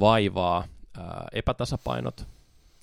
vaivaa 0.00 0.64
ää, 0.98 1.28
epätasapainot, 1.32 2.26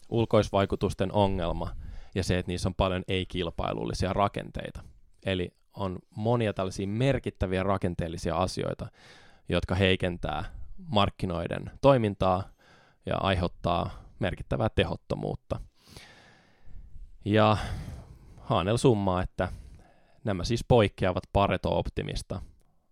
ulkoisvaikutusten 0.10 1.12
ongelma 1.12 1.76
ja 2.16 2.24
se, 2.24 2.38
että 2.38 2.52
niissä 2.52 2.70
on 2.70 2.76
paljon 2.76 3.04
ei-kilpailullisia 3.08 4.14
rakenteita. 4.14 4.84
Eli 5.26 5.54
on 5.74 6.00
monia 6.16 6.54
tällaisia 6.54 6.88
merkittäviä 6.88 7.64
rakenteellisia 7.64 8.36
asioita, 8.36 8.88
jotka 9.50 9.76
heikentää 9.76 10.46
markkinoiden 10.88 11.72
toimintaa 11.82 12.50
ja 13.06 13.18
aiheuttaa 13.18 14.04
merkittävää 14.20 14.70
tehottomuutta. 14.70 15.60
Ja 17.26 17.58
Haanel 18.38 18.78
summaa, 18.78 19.22
että 19.22 19.48
nämä 20.24 20.44
siis 20.44 20.66
poikkeavat 20.68 21.24
Pareto-optimista 21.34 22.42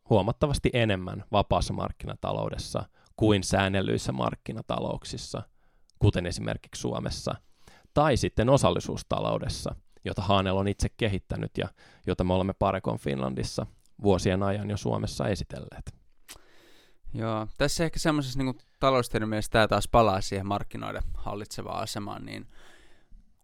huomattavasti 0.10 0.70
enemmän 0.74 1.24
vapaassa 1.32 1.74
markkinataloudessa 1.74 2.86
kuin 3.16 3.44
säännellyissä 3.44 4.12
markkinatalouksissa, 4.12 5.44
kuten 6.00 6.26
esimerkiksi 6.26 6.82
Suomessa, 6.82 7.36
tai 7.98 8.18
sitten 8.18 8.50
osallisuustaloudessa, 8.50 9.76
jota 10.06 10.22
Haanel 10.22 10.58
on 10.58 10.68
itse 10.68 10.90
kehittänyt 10.90 11.52
ja 11.58 11.68
jota 12.08 12.24
me 12.24 12.34
olemme 12.34 12.54
Parekon 12.54 13.00
Finlandissa 13.00 13.66
vuosien 14.04 14.44
ajan 14.44 14.70
jo 14.70 14.78
Suomessa 14.78 15.28
esitelleet. 15.28 15.96
Joo, 17.14 17.48
tässä 17.58 17.84
ehkä 17.84 18.00
semmoisessa 18.00 18.40
niin 18.40 18.58
taloustiedon 18.80 19.30
mielessä 19.30 19.52
tämä 19.52 19.68
taas 19.68 19.88
palaa 19.88 20.22
siihen 20.22 20.48
markkinoiden 20.48 21.02
hallitsevaan 21.14 21.84
asemaan, 21.84 22.26
niin 22.26 22.48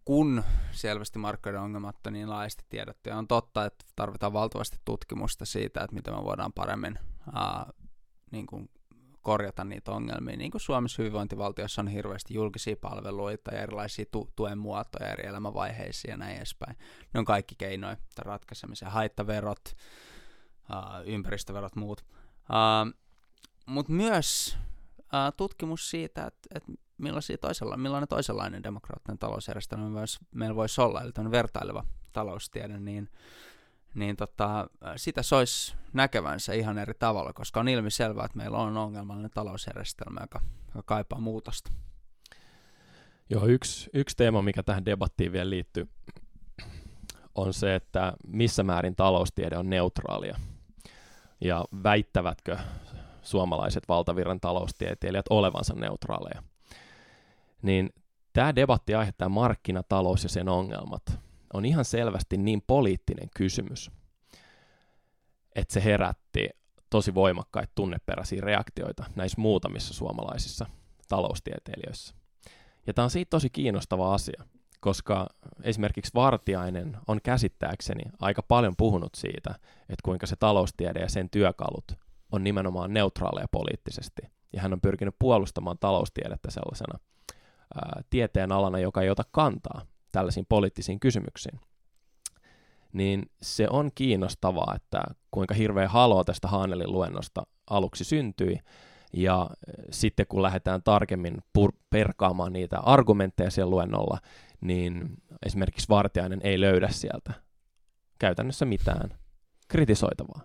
kun 0.06 0.44
selvästi 0.72 1.20
markkinoiden 1.20 1.62
ongelmat 1.62 2.08
on 2.08 2.14
niin 2.14 2.30
laajasti 2.30 2.64
tiedetty, 2.70 3.10
ja 3.10 3.18
on 3.18 3.28
totta, 3.28 3.66
että 3.66 3.86
tarvitaan 3.96 4.34
valtavasti 4.34 4.78
tutkimusta 4.86 5.46
siitä, 5.46 5.84
että 5.84 5.96
miten 5.96 6.14
me 6.14 6.24
voidaan 6.24 6.54
paremmin 6.54 7.00
ää, 7.34 7.74
niin 8.32 8.46
kuin 8.46 8.70
korjata 9.24 9.64
niitä 9.64 9.92
ongelmia. 9.92 10.38
Niin 10.38 10.52
kuin 10.52 10.62
Suomessa 10.62 11.02
hyvinvointivaltiossa 11.02 11.82
on 11.82 11.88
hirveästi 11.88 12.34
julkisia 12.34 12.76
palveluita 12.82 13.54
ja 13.54 13.62
erilaisia 13.62 14.06
tu- 14.12 14.32
tuen 14.36 14.58
muotoja 14.58 15.10
eri 15.10 15.28
elämänvaiheisiin 15.28 16.12
ja 16.12 16.18
näin 16.18 16.38
edespäin. 16.38 16.78
Ne 17.14 17.20
on 17.20 17.26
kaikki 17.26 17.56
keinoja 17.56 17.98
ratkaisemiseen. 18.18 18.92
Haittaverot, 18.92 19.76
ympäristöverot, 21.06 21.76
muut. 21.76 22.06
Mutta 23.66 23.92
myös 23.92 24.58
tutkimus 25.38 25.90
siitä, 25.90 26.26
että, 26.26 26.50
että 26.56 26.72
millaisia 26.98 27.38
toisella, 27.38 27.78
millainen 27.78 28.08
toisenlainen 28.08 28.64
demokraattinen 28.64 29.18
talousjärjestelmä 29.18 29.90
myös 29.90 30.20
meillä 30.32 30.56
voisi 30.56 30.82
olla, 30.82 31.02
eli 31.02 31.32
vertaileva 31.32 31.86
taloustiede, 32.14 32.80
niin, 32.80 33.10
niin 33.94 34.16
tota, 34.16 34.68
sitä 34.96 35.24
sois 35.24 35.76
näkevänsä 35.94 36.54
ihan 36.54 36.78
eri 36.78 36.94
tavalla, 37.00 37.34
koska 37.34 37.60
on 37.60 37.68
ilmiselvää, 37.68 38.26
että 38.26 38.38
meillä 38.38 38.58
on 38.58 38.78
ongelmallinen 38.78 39.32
talousjärjestelmä, 39.32 40.20
joka, 40.22 40.42
joka 40.76 40.84
kaipaa 40.86 41.20
muutosta. 41.20 41.72
Joo, 43.30 43.46
yksi, 43.46 43.90
yksi 43.94 44.18
teema, 44.18 44.42
mikä 44.42 44.64
tähän 44.64 44.86
debattiin 44.86 45.32
vielä 45.32 45.50
liittyy, 45.50 45.90
on 47.36 47.54
se, 47.54 47.76
että 47.76 48.14
missä 48.28 48.64
määrin 48.64 48.96
taloustiede 48.96 49.58
on 49.58 49.70
neutraalia. 49.70 50.40
Ja 51.42 51.66
väittävätkö 51.84 52.58
suomalaiset 53.22 53.84
valtavirran 53.90 54.40
taloustieteilijät 54.40 55.26
olevansa 55.30 55.74
neutraaleja 55.74 56.44
niin 57.64 57.94
tämä 58.34 58.56
debatti 58.56 58.96
aihe, 58.96 59.12
tämä 59.12 59.30
markkinatalous 59.30 60.24
ja 60.24 60.30
sen 60.30 60.50
ongelmat, 60.50 61.20
on 61.54 61.66
ihan 61.66 61.86
selvästi 61.86 62.38
niin 62.38 62.64
poliittinen 62.68 63.30
kysymys, 63.36 63.92
että 65.56 65.74
se 65.74 65.84
herätti 65.84 66.50
tosi 66.90 67.16
voimakkaita 67.16 67.72
tunneperäisiä 67.76 68.42
reaktioita 68.42 69.04
näissä 69.16 69.42
muutamissa 69.42 69.94
suomalaisissa 69.94 70.66
taloustieteilijöissä. 71.10 72.16
Ja 72.88 72.94
tämä 72.94 73.04
on 73.04 73.10
siitä 73.10 73.30
tosi 73.30 73.50
kiinnostava 73.50 74.14
asia, 74.14 74.44
koska 74.80 75.28
esimerkiksi 75.64 76.12
Vartiainen 76.16 76.98
on 77.08 77.20
käsittääkseni 77.24 78.04
aika 78.20 78.42
paljon 78.42 78.76
puhunut 78.78 79.16
siitä, 79.16 79.50
että 79.80 80.04
kuinka 80.04 80.26
se 80.26 80.36
taloustiede 80.36 81.00
ja 81.00 81.10
sen 81.10 81.30
työkalut 81.30 81.92
on 82.32 82.44
nimenomaan 82.44 82.94
neutraaleja 82.94 83.48
poliittisesti. 83.52 84.22
Ja 84.54 84.62
hän 84.62 84.74
on 84.74 84.82
pyrkinyt 84.82 85.16
puolustamaan 85.20 85.78
taloustiedettä 85.80 86.52
sellaisena 86.52 87.00
tieteen 88.10 88.52
alana, 88.52 88.80
joka 88.80 89.02
ei 89.02 89.10
ota 89.10 89.24
kantaa 89.32 89.82
tällaisiin 90.14 90.46
poliittisiin 90.50 91.00
kysymyksiin, 91.00 91.60
niin 92.94 93.32
se 93.42 93.68
on 93.70 93.92
kiinnostavaa, 93.96 94.74
että 94.76 95.04
kuinka 95.32 95.54
hirveä 95.54 95.88
haloo 95.88 96.24
tästä 96.24 96.48
Haanelin 96.48 96.92
luennosta 96.92 97.44
aluksi 97.70 98.04
syntyi, 98.04 98.60
ja 99.14 99.50
sitten 99.92 100.26
kun 100.30 100.42
lähdetään 100.42 100.84
tarkemmin 100.84 101.38
pur- 101.60 101.78
perkaamaan 101.90 102.54
niitä 102.54 102.80
argumentteja 102.80 103.52
siellä 103.52 103.70
luennolla, 103.70 104.20
niin 104.62 105.18
esimerkiksi 105.46 105.90
Vartiainen 105.90 106.40
ei 106.44 106.62
löydä 106.62 106.90
sieltä 106.90 107.34
käytännössä 108.20 108.66
mitään 108.66 109.10
kritisoitavaa. 109.68 110.42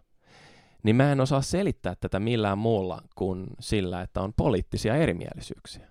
Niin 0.82 0.96
mä 0.96 1.12
en 1.12 1.20
osaa 1.20 1.42
selittää 1.42 1.94
tätä 2.00 2.20
millään 2.20 2.58
muulla 2.58 3.02
kuin 3.14 3.46
sillä, 3.60 4.02
että 4.02 4.20
on 4.20 4.32
poliittisia 4.36 4.96
erimielisyyksiä. 4.96 5.88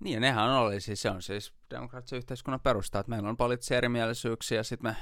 Niin, 0.00 0.20
nehän 0.20 0.50
oli 0.50 0.80
siis, 0.80 1.02
se 1.02 1.10
on 1.10 1.22
siis 1.22 1.52
demokraattisen 1.74 2.16
yhteiskunnan 2.16 2.60
perusta, 2.60 3.00
että 3.00 3.10
meillä 3.10 3.28
on 3.28 3.36
poliittisia 3.36 3.76
erimielisyyksiä, 3.76 4.62
sitten 4.62 4.90
me 4.90 4.96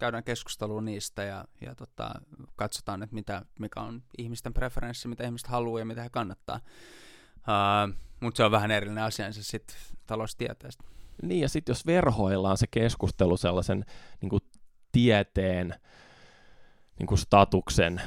käydään 0.00 0.24
keskustelua 0.24 0.80
niistä 0.80 1.22
ja, 1.22 1.44
ja 1.60 1.74
tota, 1.74 2.10
katsotaan, 2.56 3.02
että 3.02 3.14
mitä, 3.14 3.42
mikä 3.58 3.80
on 3.80 4.02
ihmisten 4.18 4.54
preferenssi, 4.54 5.08
mitä 5.08 5.24
ihmiset 5.24 5.48
haluaa 5.48 5.78
ja 5.78 5.84
mitä 5.84 6.02
he 6.02 6.10
kannattaa. 6.10 6.60
Uh, 7.36 7.94
Mutta 8.20 8.36
se 8.36 8.44
on 8.44 8.50
vähän 8.50 8.70
erillinen 8.70 9.04
asiansa 9.04 9.42
sitten 9.42 9.76
taloustieteestä. 10.06 10.84
Niin, 11.22 11.40
ja 11.40 11.48
sitten 11.48 11.72
jos 11.72 11.86
verhoillaan 11.86 12.58
se 12.58 12.66
keskustelu 12.66 13.36
sellaisen 13.36 13.84
niin 14.20 14.30
kuin 14.30 14.42
tieteen 14.92 15.74
niin 16.98 17.06
kuin 17.06 17.18
statuksen 17.18 18.02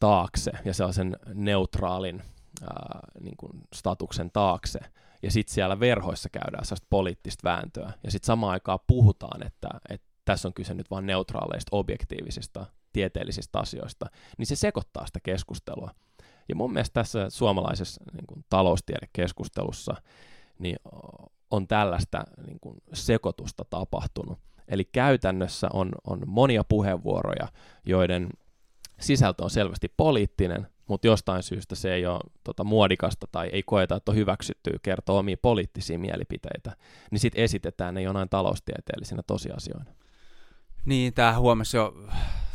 taakse 0.00 0.52
ja 0.64 0.74
sellaisen 0.74 1.16
neutraalin 1.34 2.22
ää, 2.62 3.00
niin 3.20 3.36
kuin 3.36 3.52
statuksen 3.74 4.30
taakse, 4.30 4.78
ja 5.22 5.30
sitten 5.30 5.54
siellä 5.54 5.80
verhoissa 5.80 6.28
käydään 6.28 6.64
sellaista 6.64 6.86
poliittista 6.90 7.48
vääntöä, 7.48 7.92
ja 8.04 8.10
sitten 8.10 8.26
samaan 8.26 8.52
aikaan 8.52 8.78
puhutaan, 8.86 9.46
että, 9.46 9.68
että 9.88 10.06
tässä 10.24 10.48
on 10.48 10.54
kyse 10.54 10.74
nyt 10.74 10.90
vain 10.90 11.06
neutraaleista, 11.06 11.76
objektiivisista, 11.76 12.66
tieteellisistä 12.92 13.58
asioista, 13.58 14.06
niin 14.38 14.46
se 14.46 14.56
sekoittaa 14.56 15.06
sitä 15.06 15.20
keskustelua. 15.22 15.90
Ja 16.48 16.54
mun 16.54 16.72
mielestä 16.72 16.94
tässä 16.94 17.30
suomalaisessa 17.30 18.04
niin 18.12 18.26
kuin, 18.26 18.44
taloustiedekeskustelussa 18.50 19.94
niin 20.58 20.76
on 21.50 21.68
tällaista 21.68 22.24
niin 22.46 22.60
kuin, 22.60 22.76
sekoitusta 22.92 23.64
tapahtunut. 23.70 24.38
Eli 24.68 24.84
käytännössä 24.84 25.68
on, 25.72 25.88
on 26.06 26.22
monia 26.26 26.64
puheenvuoroja, 26.64 27.48
joiden 27.86 28.28
sisältö 29.00 29.44
on 29.44 29.50
selvästi 29.50 29.92
poliittinen, 29.96 30.66
mutta 30.88 31.06
jostain 31.06 31.42
syystä 31.42 31.74
se 31.74 31.94
ei 31.94 32.06
ole 32.06 32.20
tota, 32.44 32.64
muodikasta 32.64 33.26
tai 33.32 33.48
ei 33.52 33.62
koeta, 33.62 33.96
että 33.96 34.12
on 34.12 34.16
hyväksytty 34.16 34.78
kertoa 34.82 35.18
omia 35.18 35.36
poliittisia 35.42 35.98
mielipiteitä, 35.98 36.76
niin 37.10 37.18
sitten 37.18 37.44
esitetään 37.44 37.94
ne 37.94 38.02
jonain 38.02 38.28
taloustieteellisinä 38.28 39.22
tosiasioina. 39.26 39.90
Niin, 40.84 41.14
tämä 41.14 41.38
huomasi 41.38 41.76
jo, 41.76 41.94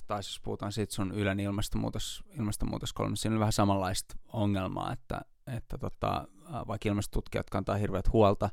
tai 0.08 0.19
jos 0.19 0.39
puhutaan 0.43 0.72
siitä 0.72 0.93
sun 0.93 1.12
Ylen 1.12 1.39
ilmastonmuutos, 1.39 2.24
ilmastonmuutoskolmessa, 2.38 3.22
siinä 3.22 3.36
on 3.36 3.39
vähän 3.39 3.54
samanlaista 3.54 4.15
ongelmaa, 4.28 4.93
että, 4.93 5.22
että 5.47 5.77
tota, 5.77 6.27
vaikka 6.67 6.89
ilmastotutkijat 6.89 7.49
kantaa 7.49 7.75
hirveät 7.75 8.13
huolta 8.13 8.49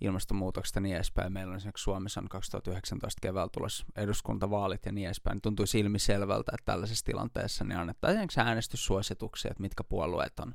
ilmastonmuutoksesta 0.00 0.78
ja 0.78 0.80
niin 0.80 0.96
edespäin, 0.96 1.32
meillä 1.32 1.50
on 1.50 1.56
esimerkiksi 1.56 1.82
Suomessa 1.82 2.20
on 2.20 2.28
2019 2.28 3.20
keväällä 3.20 3.50
tulossa 3.52 3.86
eduskuntavaalit 3.96 4.86
ja 4.86 4.92
niin 4.92 5.06
edespäin, 5.06 5.34
niin 5.34 5.42
tuntuu 5.42 5.66
ilmiselvältä, 5.74 6.52
että 6.54 6.72
tällaisessa 6.72 7.04
tilanteessa 7.04 7.64
niin 7.64 7.78
annettaisiin 7.78 8.46
äänestyssuosituksia, 8.46 9.50
että 9.50 9.60
mitkä 9.60 9.84
puolueet 9.84 10.38
on, 10.38 10.54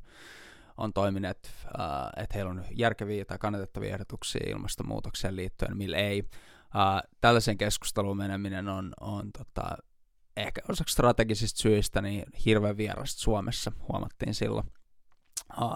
on 0.78 0.94
toimineet, 0.94 1.52
äh, 1.66 2.24
että 2.24 2.36
heillä 2.36 2.52
on 2.52 2.66
järkeviä 2.76 3.26
tai 3.26 3.38
kannatettavia 3.38 3.94
ehdotuksia 3.94 4.50
ilmastonmuutokseen 4.50 5.36
liittyen, 5.36 5.78
millä 5.78 5.98
ei. 5.98 6.24
Uh, 6.76 7.10
tällaisen 7.22 7.58
keskusteluun 7.58 8.18
meneminen 8.18 8.68
on, 8.68 8.94
on 9.00 9.32
tota, 9.38 9.78
ehkä 10.38 10.62
osaksi 10.70 10.94
strategisista 10.94 11.62
syistä 11.62 12.02
niin 12.02 12.24
hirveän 12.46 12.78
vierasta 12.78 13.22
Suomessa, 13.22 13.72
huomattiin 13.92 14.34
silloin. 14.34 14.68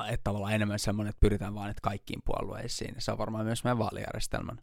Että 0.10 0.24
tavallaan 0.24 0.54
enemmän 0.54 0.80
semmoinen, 0.80 1.10
että 1.10 1.20
pyritään 1.20 1.56
vain 1.56 1.70
että 1.72 1.82
kaikkiin 1.82 2.22
puolueisiin. 2.26 2.96
Se 2.98 3.12
on 3.12 3.18
varmaan 3.18 3.46
myös 3.46 3.64
meidän 3.64 3.80
vaalijärjestelmän 3.80 4.62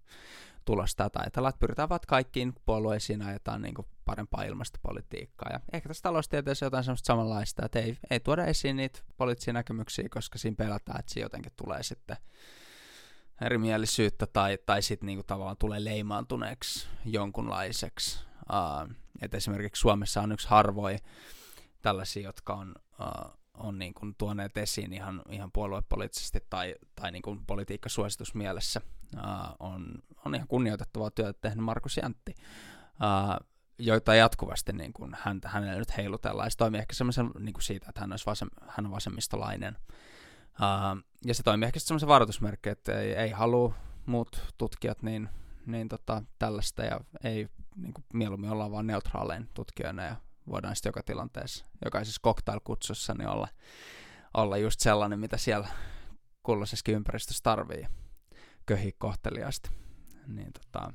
tulosta 0.65 1.11
tai 1.11 1.23
ajatellaan, 1.23 1.51
että 1.51 1.61
pyritään 1.61 1.88
vaan 1.88 2.01
kaikkiin 2.09 2.53
puolueisiin 2.65 3.23
ajetaan 3.23 3.62
niin 3.62 3.75
parempaa 4.05 4.43
ilmastopolitiikkaa. 4.43 5.49
Ja 5.53 5.61
ehkä 5.73 5.88
tässä 5.88 6.03
taloustieteessä 6.03 6.67
jotain 6.67 6.85
semmoista 6.85 7.07
samanlaista, 7.07 7.65
että 7.65 7.79
ei, 7.79 7.99
ei 8.11 8.21
tuoda 8.21 8.45
esiin 8.45 8.77
niitä 8.77 9.01
poliittisia 9.17 9.53
näkemyksiä, 9.53 10.09
koska 10.11 10.38
siinä 10.38 10.57
pelätään, 10.57 11.01
että 11.01 11.15
se 11.15 11.21
jotenkin 11.21 11.53
tulee 11.57 11.83
sitten 11.83 12.17
erimielisyyttä 13.41 14.27
tai, 14.27 14.59
tai 14.67 14.83
sitten 14.83 15.07
niinku 15.07 15.23
tavallaan 15.23 15.57
tulee 15.57 15.85
leimaantuneeksi 15.85 16.88
jonkunlaiseksi. 17.05 18.21
Uh, 18.53 18.95
et 19.23 19.35
esimerkiksi 19.35 19.81
Suomessa 19.81 20.23
on 20.23 20.33
yksi 20.33 20.49
harvoin 20.49 20.99
tällaisia, 21.83 22.23
jotka 22.23 22.55
on, 22.55 22.75
uh, 23.01 23.38
on 23.55 23.79
niin 23.79 23.95
kuin 23.95 24.15
tuoneet 24.19 24.57
esiin 24.57 24.93
ihan, 24.93 25.23
ihan 25.31 25.53
puoluepoliittisesti 25.53 26.38
tai, 26.51 26.75
tai 26.95 27.12
niin 27.12 27.23
kuin 27.23 27.47
politiikkasuositusmielessä. 27.47 28.81
Uh, 29.17 29.23
on, 29.59 29.95
on 30.25 30.35
ihan 30.35 30.49
kunnioitettavaa 30.49 31.11
työtä 31.11 31.38
tehnyt 31.41 31.65
Markus 31.65 31.97
Jäntti, 31.97 32.35
uh, 32.85 33.47
joita 33.79 34.15
jatkuvasti 34.15 34.73
niin 34.73 34.93
kuin 34.93 35.17
häntä, 35.21 35.49
hänelle 35.49 35.79
nyt 35.79 35.97
heilutellaan. 35.97 36.47
Ja 36.47 36.51
se 36.51 36.59
toimii 36.59 36.81
ehkä 36.81 36.95
semmoisen 36.95 37.31
niin 37.38 37.53
kuin 37.53 37.62
siitä, 37.62 37.87
että 37.88 38.01
hän, 38.01 38.12
olisi 38.12 38.27
vasem, 38.27 38.49
hän 38.69 38.87
on 38.87 38.93
vasemmistolainen 38.93 39.77
Uh, 40.53 41.03
ja 41.25 41.35
se 41.35 41.43
toimii 41.43 41.67
ehkä 41.67 41.81
semmoisen 41.81 42.09
varoitusmerkki, 42.09 42.69
että 42.69 43.01
ei, 43.01 43.15
ei 43.15 43.31
halua 43.31 43.75
muut 44.07 44.55
tutkijat 44.59 45.03
niin, 45.03 45.29
niin 45.67 45.88
tota, 45.88 46.23
tällaista 46.38 46.83
ja 46.83 47.01
ei 47.25 47.49
niin 47.77 47.95
kuin, 47.95 48.05
mieluummin 48.15 48.51
olla 48.51 48.71
vaan 48.71 48.87
neutraalein 48.87 49.49
tutkijoina 49.55 50.03
ja 50.03 50.17
voidaan 50.50 50.76
sitten 50.76 50.90
joka 50.90 51.02
tilanteessa, 51.02 51.64
jokaisessa 51.85 52.20
cocktail-kutsussa 52.24 53.14
niin 53.18 53.28
olla, 53.28 53.48
olla 54.35 54.57
just 54.57 54.81
sellainen, 54.81 55.20
mitä 55.20 55.37
siellä 55.37 55.68
kulloisessakin 56.42 56.94
ympäristössä 56.94 57.42
tarvii 57.42 57.87
köhi 58.66 58.92
kohteliaasti. 58.98 59.70
Niin, 60.26 60.52
tota, 60.52 60.92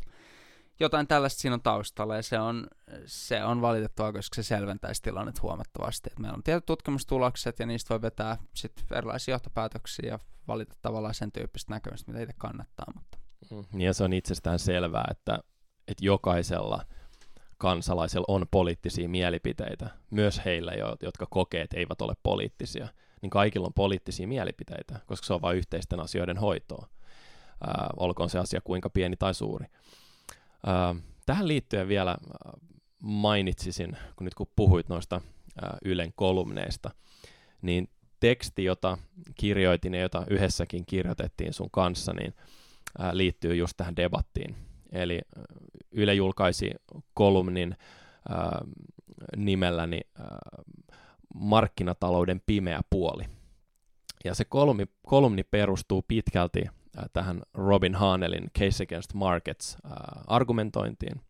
jotain 0.80 1.08
tällaista 1.08 1.42
siinä 1.42 1.54
on 1.54 1.62
taustalla 1.62 2.16
ja 2.16 2.24
se 2.24 2.40
on, 2.40 2.68
se 3.06 3.44
on 3.44 3.62
valitettavaa, 3.62 4.14
koska 4.14 4.36
se 4.36 4.44
selventäisi 4.44 5.02
tilannetta 5.02 5.42
huomattavasti. 5.42 6.10
Et 6.12 6.20
meillä 6.20 6.36
on 6.36 6.44
tietyt 6.44 6.66
tutkimustulokset 6.66 7.60
ja 7.60 7.66
niistä 7.66 7.90
voi 7.90 8.02
vetää 8.02 8.38
sit 8.54 8.86
erilaisia 8.92 9.34
johtopäätöksiä 9.34 10.10
ja 10.10 10.20
valita 10.48 10.76
tavallaan 10.82 11.14
sen 11.14 11.32
tyyppistä 11.32 11.74
näkemystä, 11.74 12.12
mitä 12.12 12.24
itse 12.24 12.36
kannattaa. 12.38 12.86
Mutta. 12.96 13.18
Mm, 13.52 13.80
ja 13.80 13.94
se 13.94 14.04
on 14.04 14.14
itsestään 14.14 14.60
selvää, 14.60 15.08
että, 15.12 15.40
että 15.88 16.06
jokaisella 16.06 16.86
kansalaisella 17.58 18.26
on 18.28 18.46
poliittisia 18.52 19.10
mielipiteitä, 19.10 19.90
myös 20.10 20.42
heillä, 20.46 20.72
jotka 21.02 21.26
kokee, 21.30 21.62
että 21.62 21.78
eivät 21.78 22.02
ole 22.02 22.14
poliittisia, 22.24 22.88
niin 23.22 23.30
kaikilla 23.30 23.68
on 23.68 23.74
poliittisia 23.74 24.28
mielipiteitä, 24.28 25.00
koska 25.06 25.28
se 25.28 25.34
on 25.34 25.42
vain 25.42 25.58
yhteisten 25.58 26.00
asioiden 26.00 26.38
hoitoa, 26.38 26.88
ää, 27.68 27.90
olkoon 27.98 28.30
se 28.30 28.40
asia 28.40 28.62
kuinka 28.62 28.90
pieni 28.90 29.16
tai 29.16 29.34
suuri 29.34 29.66
tähän 31.26 31.48
liittyen 31.48 31.88
vielä 31.88 32.18
mainitsisin, 33.04 33.98
kun 34.16 34.26
nyt 34.26 34.36
kun 34.36 34.48
puhuit 34.56 34.90
noista 34.90 35.22
Ylen 35.86 36.14
kolumneista, 36.16 36.92
niin 37.62 37.90
teksti, 38.20 38.64
jota 38.64 38.98
kirjoitin 39.36 39.94
ja 39.94 40.02
jota 40.02 40.26
yhdessäkin 40.30 40.86
kirjoitettiin 40.86 41.54
sun 41.54 41.72
kanssa, 41.72 42.14
niin 42.14 42.34
liittyy 43.12 43.56
just 43.56 43.74
tähän 43.78 43.96
debattiin. 43.96 44.56
Eli 44.92 45.22
Yle 45.92 46.14
julkaisi 46.14 46.72
kolumnin 47.14 47.76
nimelläni 49.36 50.02
Markkinatalouden 51.34 52.42
pimeä 52.46 52.82
puoli. 52.90 53.24
Ja 54.24 54.36
se 54.36 54.46
kolumni, 54.46 54.86
kolumni 55.06 55.44
perustuu 55.44 56.06
pitkälti 56.08 56.64
Äh, 56.98 57.06
tähän 57.14 57.42
Robin 57.54 57.96
Hanelin 57.96 58.52
Case 58.60 58.84
Against 58.84 59.14
Markets 59.14 59.78
äh, 59.86 59.92
argumentointiin. 60.28 61.22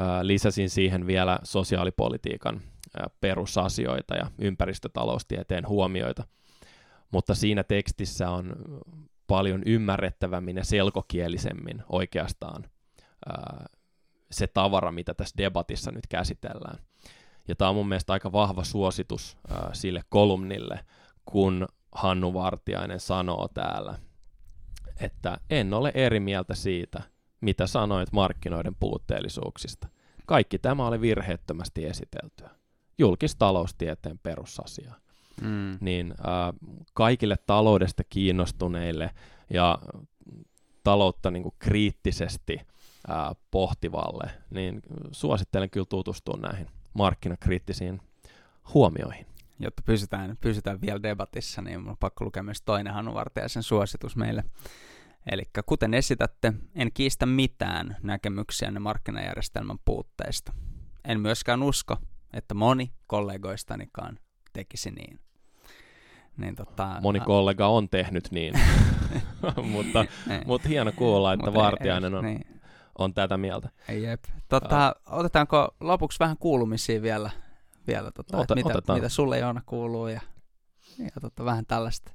Äh, 0.00 0.22
lisäsin 0.22 0.70
siihen 0.70 1.06
vielä 1.06 1.38
sosiaalipolitiikan 1.42 2.60
perusasioita 3.20 4.16
ja 4.16 4.30
ympäristötaloustieteen 4.38 5.68
huomioita, 5.68 6.24
mutta 7.10 7.34
siinä 7.34 7.62
tekstissä 7.62 8.30
on 8.30 8.56
paljon 9.26 9.62
ymmärrettävämmin 9.66 10.56
ja 10.56 10.64
selkokielisemmin 10.64 11.82
oikeastaan 11.88 12.64
se 14.30 14.46
tavara, 14.46 14.92
mitä 14.92 15.14
tässä 15.14 15.34
debatissa 15.38 15.90
nyt 15.90 16.06
käsitellään. 16.06 16.78
Ja 17.48 17.54
tämä 17.54 17.68
on 17.68 17.74
mun 17.74 17.88
mielestä 17.88 18.12
aika 18.12 18.32
vahva 18.32 18.64
suositus 18.64 19.36
sille 19.72 20.02
kolumnille, 20.08 20.84
kun 21.24 21.68
Hannu 21.92 22.34
Vartiainen 22.34 23.00
sanoo 23.00 23.48
täällä, 23.48 23.98
että 25.00 25.38
en 25.50 25.74
ole 25.74 25.92
eri 25.94 26.20
mieltä 26.20 26.54
siitä, 26.54 27.02
mitä 27.40 27.66
sanoit 27.66 28.12
markkinoiden 28.12 28.74
puutteellisuuksista. 28.74 29.88
Kaikki 30.26 30.58
tämä 30.58 30.86
oli 30.86 31.00
virheettömästi 31.00 31.86
esiteltyä. 31.86 32.50
Julkistaloustieteen 32.98 34.18
perusasia. 34.18 34.94
Mm. 35.40 35.78
Niin 35.80 36.14
äh, 36.18 36.54
kaikille 36.94 37.36
taloudesta 37.46 38.04
kiinnostuneille 38.04 39.10
ja 39.50 39.78
taloutta 40.84 41.30
niin 41.30 41.42
kuin 41.42 41.54
kriittisesti 41.58 42.60
äh, 43.10 43.16
pohtivalle, 43.50 44.30
niin 44.50 44.82
suosittelen 45.12 45.70
kyllä 45.70 45.86
tutustua 45.88 46.38
näihin 46.42 46.66
markkinakriittisiin 46.94 48.00
huomioihin 48.74 49.26
jotta 49.62 49.82
pysytään, 49.82 50.36
pysytään 50.40 50.80
vielä 50.80 51.02
debatissa, 51.02 51.62
niin 51.62 51.88
on 51.88 51.96
pakko 52.00 52.24
lukea 52.24 52.42
myös 52.42 52.62
toinen 52.62 52.94
Hannu 52.94 53.14
Vartiaisen 53.14 53.62
suositus 53.62 54.16
meille. 54.16 54.44
Eli 55.30 55.42
kuten 55.66 55.94
esitätte, 55.94 56.52
en 56.74 56.92
kiistä 56.94 57.26
mitään 57.26 57.96
näkemyksiänne 58.02 58.80
markkinajärjestelmän 58.80 59.78
puutteista. 59.84 60.52
En 61.04 61.20
myöskään 61.20 61.62
usko, 61.62 61.96
että 62.32 62.54
moni 62.54 62.92
kollegoistanikaan 63.06 64.18
tekisi 64.52 64.90
niin. 64.90 65.18
Niin, 66.36 66.56
tota, 66.56 66.98
Moni 67.02 67.20
kollega 67.20 67.66
on 67.66 67.88
tehnyt 67.88 68.28
niin, 68.30 68.54
mutta, 69.72 70.04
niin. 70.26 70.42
mutta 70.46 70.68
hieno 70.68 70.92
kuulla, 70.96 71.32
että 71.32 71.46
mutta 71.46 71.60
Vartiainen 71.60 72.12
ei, 72.12 72.18
on, 72.18 72.24
niin. 72.24 72.60
on 72.98 73.14
tätä 73.14 73.36
mieltä. 73.36 73.68
Jep. 74.02 74.24
Tota, 74.48 74.96
otetaanko 75.06 75.74
lopuksi 75.80 76.18
vähän 76.18 76.36
kuulumisia 76.36 77.02
vielä, 77.02 77.30
vielä 77.86 78.10
tota, 78.10 78.36
Ota, 78.36 78.54
mitä, 78.54 78.68
otetaan. 78.68 78.98
mitä 78.98 79.08
sulle 79.08 79.38
Joona 79.38 79.62
kuuluu 79.66 80.08
ja, 80.08 80.20
ja 80.98 81.20
tota, 81.20 81.44
vähän 81.44 81.66
tällaista 81.66 82.12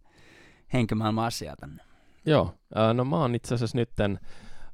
henkimaailman 0.74 1.26
asiaa 1.26 1.56
tänne. 1.56 1.84
Joo, 2.26 2.54
no 2.94 3.06
mä 3.06 3.16
oon 3.16 3.36
itse 3.36 3.56
asiassa 3.56 3.78
nytten 3.78 4.20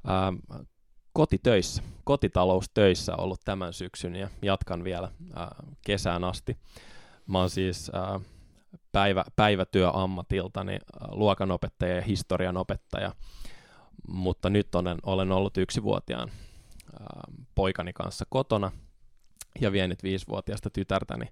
äh, 0.08 0.64
kotitöissä, 1.12 1.82
kotitaloustöissä 2.04 3.16
ollut 3.16 3.40
tämän 3.44 3.72
syksyn 3.72 4.16
ja 4.16 4.28
jatkan 4.42 4.84
vielä 4.84 5.10
äh, 5.38 5.48
kesään 5.86 6.24
asti. 6.24 6.56
Mä 7.26 7.38
oon 7.38 7.50
siis 7.50 7.90
äh, 7.94 8.22
päivä, 8.92 9.24
päivätyöammatiltani 9.36 10.72
äh, 10.72 11.08
luokanopettaja 11.10 11.94
ja 11.94 12.02
historian 12.02 12.56
opettaja, 12.56 13.12
mutta 14.08 14.50
nyt 14.50 14.74
olen, 14.74 14.98
olen 15.02 15.32
ollut 15.32 15.56
yksivuotiaan 15.56 16.28
äh, 16.28 17.06
poikani 17.54 17.92
kanssa 17.92 18.24
kotona 18.28 18.72
ja 19.60 19.72
vienyt 19.72 20.02
viisivuotiaasta 20.02 20.70
tytärtäni 20.70 21.26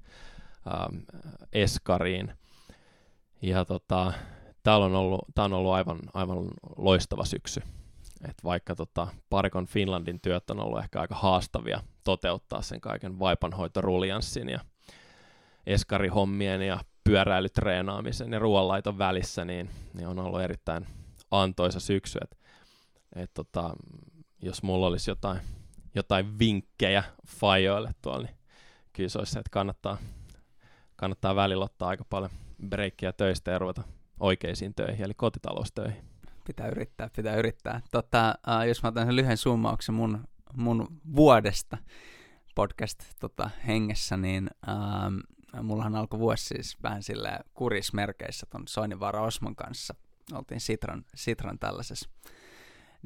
äh, 0.66 1.02
Eskariin. 1.52 2.32
Ja 3.42 3.64
tota, 3.64 4.12
tämä 4.62 4.76
on 4.76 4.94
ollut, 4.94 5.24
tää 5.34 5.44
on 5.44 5.52
ollut 5.52 5.72
aivan, 5.72 5.98
aivan 6.14 6.50
loistava 6.76 7.24
syksy. 7.24 7.62
Et 8.28 8.44
vaikka 8.44 8.74
tota, 8.74 9.08
Parikon 9.30 9.66
Finlandin 9.66 10.20
työt 10.20 10.50
on 10.50 10.60
ollut 10.60 10.78
ehkä 10.78 11.00
aika 11.00 11.14
haastavia 11.14 11.80
toteuttaa 12.04 12.62
sen 12.62 12.80
kaiken 12.80 13.18
vaipanhoitoruljanssin 13.18 14.48
ja 14.48 14.60
eskarihommien 15.66 16.62
ja 16.62 16.80
pyöräilytreenaamisen 17.04 18.32
ja 18.32 18.38
ruoanlaiton 18.38 18.98
välissä, 18.98 19.44
niin, 19.44 19.70
niin 19.94 20.08
on 20.08 20.18
ollut 20.18 20.40
erittäin 20.40 20.86
antoisa 21.30 21.80
syksy. 21.80 22.18
Et, 22.22 22.38
et 23.16 23.30
tota, 23.34 23.74
jos 24.42 24.62
mulla 24.62 24.86
olisi 24.86 25.10
jotain, 25.10 25.40
jotain 25.94 26.38
vinkkejä 26.38 27.04
fajoille 27.26 27.90
tuolla, 28.02 28.26
niin 28.26 28.36
kyllä 28.92 29.08
se 29.08 29.18
olisi 29.18 29.32
se, 29.32 29.38
että 29.38 29.50
kannattaa, 29.50 29.98
kannattaa 30.96 31.36
välillä 31.36 31.64
ottaa 31.64 31.88
aika 31.88 32.04
paljon 32.10 32.30
breikkiä 32.68 33.12
töistä 33.12 33.50
ja 33.50 33.58
ruveta 33.58 33.82
oikeisiin 34.20 34.74
töihin, 34.74 35.04
eli 35.04 35.14
kotitaloustöihin. 35.14 36.04
Pitää 36.46 36.68
yrittää, 36.68 37.10
pitää 37.16 37.36
yrittää. 37.36 37.80
Tota, 37.90 38.34
jos 38.68 38.82
mä 38.82 38.88
otan 38.88 39.06
sen 39.06 39.16
lyhyen 39.16 39.36
summauksen 39.36 39.94
mun, 39.94 40.24
mun 40.56 41.00
vuodesta 41.16 41.78
podcast 42.54 43.02
tota, 43.20 43.50
hengessä, 43.66 44.16
niin 44.16 44.50
uh, 44.68 45.38
mullahan 45.62 45.94
alkoi 45.94 46.20
vuosi 46.20 46.44
siis 46.44 46.82
vähän 46.82 47.02
sille 47.02 47.38
kurismerkeissä 47.54 48.46
ton 48.46 48.68
Soininvaara 48.68 49.22
Osman 49.22 49.56
kanssa. 49.56 49.94
Oltiin 50.32 50.60
Sitran, 50.60 51.04
Sitran 51.14 51.58
tällaisessa 51.58 52.10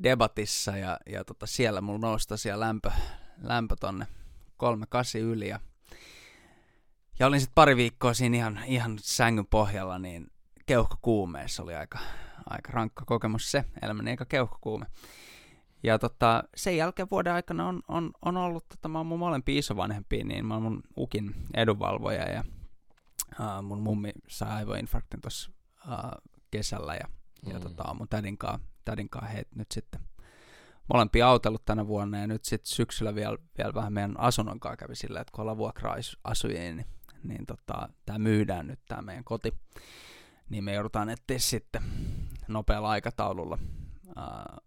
debatissa 0.03 0.77
ja, 0.77 0.99
ja 1.07 1.25
tota, 1.25 1.47
siellä 1.47 1.81
mulla 1.81 1.99
nousi 1.99 2.29
tosiaan 2.29 2.61
lämpö, 2.61 2.91
lämpö 3.43 3.77
tonne 3.81 4.07
38 4.57 5.21
yli 5.21 5.49
ja, 5.49 5.61
ja 7.19 7.27
olin 7.27 7.41
sitten 7.41 7.55
pari 7.55 7.77
viikkoa 7.77 8.15
siinä 8.15 8.37
ihan, 8.37 8.61
ihan 8.67 8.97
sängyn 9.01 9.47
pohjalla, 9.47 9.99
niin 9.99 10.27
keuhkokuumeessa 10.67 11.63
oli 11.63 11.75
aika, 11.75 11.99
aika 12.47 12.73
rankka 12.73 13.05
kokemus 13.05 13.51
se, 13.51 13.65
elämäni 13.83 14.11
eikä 14.11 14.25
keuhkokuume. 14.25 14.87
Ja 15.83 15.99
tota, 15.99 16.45
sen 16.57 16.77
jälkeen 16.77 17.11
vuoden 17.11 17.33
aikana 17.33 17.69
on, 17.69 17.83
on, 17.89 18.11
on 18.23 18.37
ollut, 18.37 18.69
tota, 18.69 18.89
mä 18.89 18.99
oon 18.99 19.07
mun 19.07 19.19
molempia 19.19 19.59
isovanhempia, 19.59 20.25
niin 20.25 20.47
mä 20.47 20.55
oon 20.55 20.63
mun 20.63 20.83
ukin 20.97 21.35
edunvalvoja 21.55 22.31
ja 22.31 22.45
uh, 23.41 23.63
mun 23.63 23.83
mummi 23.83 24.13
sai 24.29 24.51
aivoinfarktin 24.53 25.21
tuossa 25.21 25.51
uh, 25.87 26.33
kesällä 26.51 26.95
ja, 26.95 27.09
mm. 27.47 27.53
ja 27.53 27.61
tota, 27.61 27.95
mun 27.95 28.09
tädinkaan, 28.09 28.61
tädinkaan 28.85 29.29
heit 29.29 29.49
nyt 29.55 29.73
sitten 29.73 30.01
molempia 30.93 31.29
autellut 31.29 31.65
tänä 31.65 31.87
vuonna 31.87 32.19
ja 32.19 32.27
nyt 32.27 32.45
sitten 32.45 32.75
syksyllä 32.75 33.15
vielä, 33.15 33.39
vielä 33.59 33.75
vähän 33.75 33.93
meidän 33.93 34.21
asunnon 34.21 34.61
kanssa 34.61 34.77
kävi 34.77 34.95
sillä, 34.95 35.21
että 35.21 35.33
kun 35.33 35.43
ollaan 35.43 35.59
vuokra-asujia, 35.59 36.61
niin, 36.61 36.87
niin 37.23 37.47
tota, 37.47 37.89
tämä 38.07 38.19
myydään 38.19 38.67
nyt 38.67 38.81
tämä 38.89 39.03
meidän 39.03 39.25
koti 39.25 39.53
niin 40.49 40.65
me 40.65 40.75
joudutaan 40.75 41.09
etsiä 41.09 41.39
sitten 41.39 41.83
nopealla 42.49 42.89
aikataululla 42.89 43.59
ää, 44.17 44.59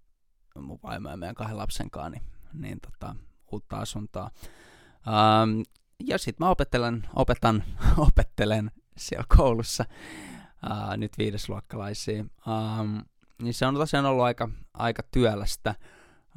mun 0.64 0.80
vaimo 0.84 1.10
ja 1.10 1.18
meidän 1.18 1.36
kahden 1.36 1.58
lapsen 1.58 1.92
kanssa, 1.92 2.10
niin, 2.10 2.24
niin 2.54 2.80
tota, 2.80 3.16
uutta 3.52 3.78
asuntoa. 3.78 4.32
Ähm, 5.08 5.62
ja 6.00 6.18
sitten 6.18 6.46
mä 6.46 6.50
opettelen, 6.50 7.08
opetan, 7.16 7.64
opettelen 8.08 8.72
siellä 8.98 9.26
koulussa 9.38 9.86
ää, 10.70 10.98
nyt 10.98 11.18
viidesluokkalaisia. 11.18 12.26
Ähm, 12.48 12.98
niin 13.42 13.54
se 13.54 13.66
on 13.66 13.76
tosiaan 13.76 14.06
ollut 14.06 14.24
aika, 14.24 14.50
aika 14.74 15.04
työlästä. 15.12 15.76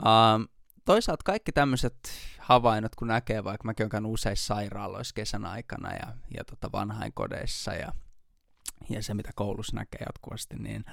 Ähm, 0.06 0.42
toisaalta 0.84 1.22
kaikki 1.24 1.52
tämmöiset 1.52 1.96
havainnot, 2.38 2.94
kun 2.94 3.08
näkee, 3.08 3.44
vaikka 3.44 3.66
mäkin 3.66 3.88
olen 3.92 4.06
useissa 4.06 4.54
sairaaloissa 4.54 5.14
kesän 5.14 5.44
aikana 5.44 5.92
ja, 5.92 6.14
ja 6.36 6.44
tota 6.44 6.72
vanhainkodeissa 6.72 7.74
ja 7.74 7.92
ja 8.90 9.02
se, 9.02 9.14
mitä 9.14 9.30
koulussa 9.34 9.76
näkee 9.76 10.00
jatkuvasti, 10.06 10.56
niin 10.56 10.84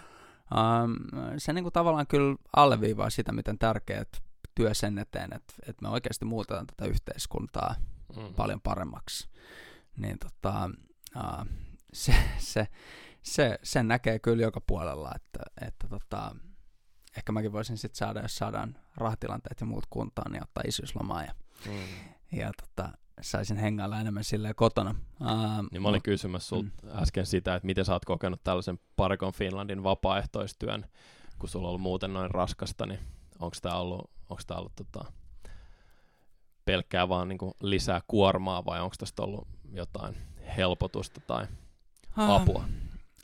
um, 0.55 0.95
se 1.37 1.53
niin 1.53 1.63
kuin 1.63 1.73
tavallaan 1.73 2.07
kyllä 2.07 2.35
alleviivaa 2.55 3.09
sitä, 3.09 3.31
miten 3.31 3.59
tärkeät 3.59 4.23
työ 4.55 4.73
sen 4.73 4.97
eteen, 4.97 5.33
että, 5.35 5.53
että 5.67 5.81
me 5.81 5.89
oikeasti 5.89 6.25
muutetaan 6.25 6.67
tätä 6.67 6.85
yhteiskuntaa 6.85 7.75
mm. 8.15 8.33
paljon 8.35 8.61
paremmaksi. 8.61 9.29
Niin 9.97 10.17
tota, 10.19 10.69
uh, 11.15 11.45
se, 11.93 12.15
se, 12.37 12.67
se, 13.21 13.59
sen 13.63 13.87
näkee 13.87 14.19
kyllä 14.19 14.43
joka 14.43 14.61
puolella, 14.61 15.11
että, 15.15 15.39
että 15.67 15.87
tota, 15.87 16.35
ehkä 17.17 17.31
mäkin 17.31 17.51
voisin 17.51 17.77
sitten 17.77 17.97
saada, 17.97 18.21
jos 18.21 18.35
saadaan 18.35 18.77
rahtilanteet 18.95 19.59
ja 19.59 19.65
muut 19.65 19.85
kuntoon, 19.89 20.31
niin 20.31 20.43
ottaa 20.43 20.63
isyyslomaa 20.67 21.23
ja, 21.23 21.33
mm. 21.65 21.79
ja 22.31 22.51
tota, 22.61 22.97
saisin 23.21 23.57
hengailla 23.57 23.99
enemmän 23.99 24.23
silleen 24.23 24.55
kotona. 24.55 24.95
Uh, 25.21 25.27
niin 25.71 25.81
mä 25.81 25.87
olin 25.87 26.01
kysymässä 26.01 26.47
sulta 26.47 26.69
mm. 26.83 26.89
äsken 27.01 27.25
sitä, 27.25 27.55
että 27.55 27.65
miten 27.65 27.85
sä 27.85 27.93
oot 27.93 28.05
kokenut 28.05 28.43
tällaisen 28.43 28.79
Parkon 28.95 29.33
Finlandin 29.33 29.83
vapaaehtoistyön, 29.83 30.85
kun 31.39 31.49
sulla 31.49 31.67
on 31.67 31.69
ollut 31.69 31.81
muuten 31.81 32.13
noin 32.13 32.31
raskasta, 32.31 32.85
niin 32.85 32.99
onko 33.39 33.57
tämä 33.61 33.75
ollut, 33.75 34.11
onko 34.29 34.43
tää 34.47 34.57
ollut 34.57 34.75
tota, 34.75 35.11
pelkkää 36.65 37.09
vaan 37.09 37.27
niinku 37.27 37.55
lisää 37.61 38.01
kuormaa 38.07 38.65
vai 38.65 38.81
onko 38.81 38.95
tästä 38.99 39.21
ollut 39.23 39.47
jotain 39.71 40.17
helpotusta 40.57 41.21
tai 41.27 41.47
apua? 42.17 42.65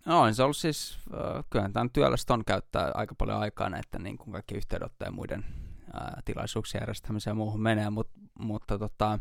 No 0.06 0.22
on 0.22 0.36
se 0.36 0.44
ollut 0.44 0.58
siis, 0.58 1.00
uh, 1.08 1.46
kyllähän 1.50 1.74
tämän 1.74 1.90
työlästä 1.90 2.34
on 2.34 2.46
käyttää 2.46 2.92
aika 2.94 3.16
paljon 3.16 3.40
aikaa 3.40 3.70
näiden 3.70 4.04
niin 4.04 4.18
kuin 4.18 4.32
kaikki 4.32 4.56
yhteydenottojen 4.56 5.12
ja 5.12 5.16
muiden 5.16 5.46
uh, 5.88 6.24
tilaisuuksien 6.26 6.82
järjestämiseen 6.82 7.32
ja 7.32 7.36
muuhun 7.36 7.62
menee, 7.62 7.90
mut, 7.90 8.10
mutta 8.40 8.80
tota, 8.80 9.20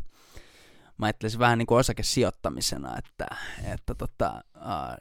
mä 0.98 1.06
ajattelisin 1.06 1.40
vähän 1.40 1.58
niin 1.58 1.66
kuin 1.66 1.78
osakesijoittamisena, 1.78 2.98
että, 2.98 3.26
että 3.72 3.94
tota, 3.94 4.44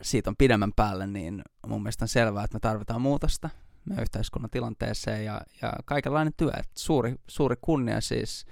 siitä 0.02 0.30
on 0.30 0.36
pidemmän 0.36 0.72
päälle, 0.76 1.08
niin 1.08 1.42
mun 1.68 1.84
mielestä 1.84 2.06
on 2.06 2.10
selvää, 2.10 2.44
että 2.44 2.56
me 2.56 2.60
tarvitaan 2.60 3.02
muutosta 3.02 3.50
meidän 3.86 4.04
yhteiskunnan 4.04 4.50
tilanteeseen 4.50 5.26
ja, 5.26 5.42
ja 5.62 5.74
kaikenlainen 5.86 6.34
työ. 6.38 6.50
Että 6.50 6.72
suuri, 6.76 7.16
suuri 7.28 7.56
kunnia 7.62 8.02
siis 8.02 8.46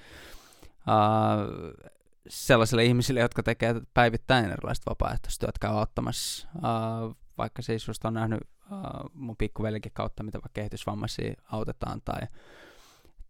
uh, 0.67 1.91
sellaisille 2.29 2.85
ihmisille, 2.85 3.19
jotka 3.19 3.43
tekee 3.43 3.81
päivittäin 3.93 4.45
erilaiset 4.45 4.85
vapaaehtoistyöt, 4.85 5.59
käy 5.59 5.71
auttamassa, 5.71 6.47
uh, 6.55 7.15
vaikka 7.37 7.61
siis 7.61 7.87
just 7.87 8.05
on 8.05 8.13
nähnyt 8.13 8.39
uh, 8.71 9.11
mun 9.13 9.37
pikkuvelikin 9.37 9.91
kautta, 9.95 10.23
mitä 10.23 10.35
vaikka 10.35 10.49
kehitysvammaisia 10.53 11.33
autetaan 11.51 12.01
tai 12.05 12.21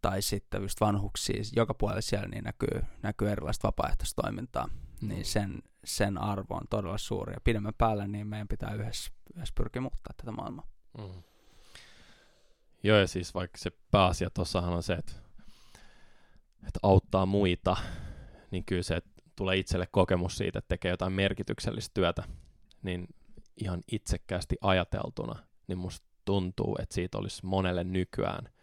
tai 0.02 0.22
sitten 0.22 0.62
just 0.62 0.82
vanhuksia, 0.82 1.44
joka 1.56 1.74
puolella 1.74 2.02
siellä 2.02 2.28
niin 2.28 2.44
näkyy, 2.44 2.82
näkyy 3.02 3.30
erilaista 3.30 3.68
vapaaehtoistoimintaa, 3.68 4.68
mm. 5.02 5.10
niin 5.10 5.26
sen, 5.26 5.64
sen 5.84 6.18
arvo 6.18 6.56
on 6.56 6.68
todella 6.70 6.98
suuri. 6.98 7.34
Ja 7.34 7.42
pidemmän 7.44 7.74
päälle 7.78 8.08
niin 8.08 8.28
meidän 8.28 8.48
pitää 8.48 8.74
yhdessä, 8.74 9.12
yhdessä 9.36 9.54
pyrkiä 9.58 9.82
muuttaa 9.82 10.14
tätä 10.18 10.32
maailmaa. 10.32 10.68
Mm. 10.98 11.24
Joo, 12.84 12.98
ja 12.98 13.08
siis 13.08 13.34
vaikka 13.34 13.58
se 13.58 13.72
pääasia 13.92 14.30
tuossahan 14.30 14.74
on 14.74 14.84
se, 14.84 14.94
että, 14.94 15.14
että 16.68 16.80
auttaa 16.84 17.26
muita, 17.26 17.78
niin 18.52 18.66
kyllä 18.66 18.84
se, 18.84 18.96
että 18.96 19.12
tulee 19.36 19.58
itselle 19.58 19.88
kokemus 19.92 20.38
siitä, 20.38 20.60
että 20.60 20.70
tekee 20.70 20.92
jotain 20.92 21.14
merkityksellistä 21.14 21.92
työtä, 21.94 22.24
niin 22.84 23.08
ihan 23.58 23.82
itsekkäästi 23.92 24.56
ajateltuna, 24.62 25.40
niin 25.68 25.78
musta 25.78 26.08
tuntuu, 26.26 26.76
että 26.80 26.96
siitä 26.96 27.18
olisi 27.18 27.46
monelle 27.46 27.84
nykyään– 27.84 28.50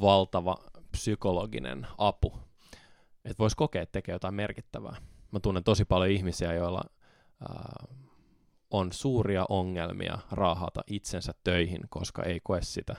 valtava 0.00 0.56
psykologinen 0.90 1.86
apu. 1.98 2.38
Että 3.24 3.38
voisi 3.38 3.56
kokea, 3.56 3.82
että 3.82 3.92
tekee 3.92 4.12
jotain 4.12 4.34
merkittävää. 4.34 4.96
Mä 5.32 5.40
tunnen 5.40 5.64
tosi 5.64 5.84
paljon 5.84 6.10
ihmisiä, 6.10 6.52
joilla 6.52 6.82
ää, 7.40 7.86
on 8.70 8.92
suuria 8.92 9.44
ongelmia 9.48 10.18
raahata 10.30 10.80
itsensä 10.86 11.32
töihin, 11.44 11.80
koska 11.88 12.22
ei 12.22 12.40
koe 12.42 12.62
sitä 12.62 12.96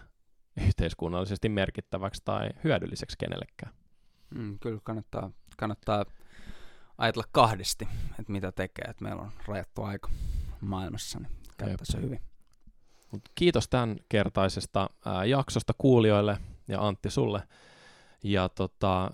yhteiskunnallisesti 0.68 1.50
merkittäväksi 1.50 2.22
tai 2.26 2.50
hyödylliseksi 2.64 3.18
kenellekään. 3.18 3.74
Mm, 4.36 4.60
kyllä 4.60 4.80
kannattaa, 4.84 5.32
kannattaa 5.58 6.06
ajatella 6.98 7.28
kahdesti, 7.32 7.88
että 8.20 8.32
mitä 8.32 8.52
tekee, 8.52 8.86
että 8.90 9.04
meillä 9.04 9.22
on 9.22 9.32
rajattu 9.48 9.84
aika. 9.84 10.10
maailmassa, 10.62 11.20
niin 11.20 11.32
käyttää 11.58 11.86
se 11.86 12.02
hyvin. 12.02 12.22
Mut 13.12 13.22
kiitos 13.36 13.70
tämän 13.70 13.96
kertaisesta 14.10 14.90
ää, 15.06 15.26
jaksosta 15.26 15.74
kuulijoille 15.78 16.38
ja 16.68 16.88
Antti 16.88 17.10
sulle. 17.10 17.44
Ja 18.24 18.50
tota, 18.50 19.10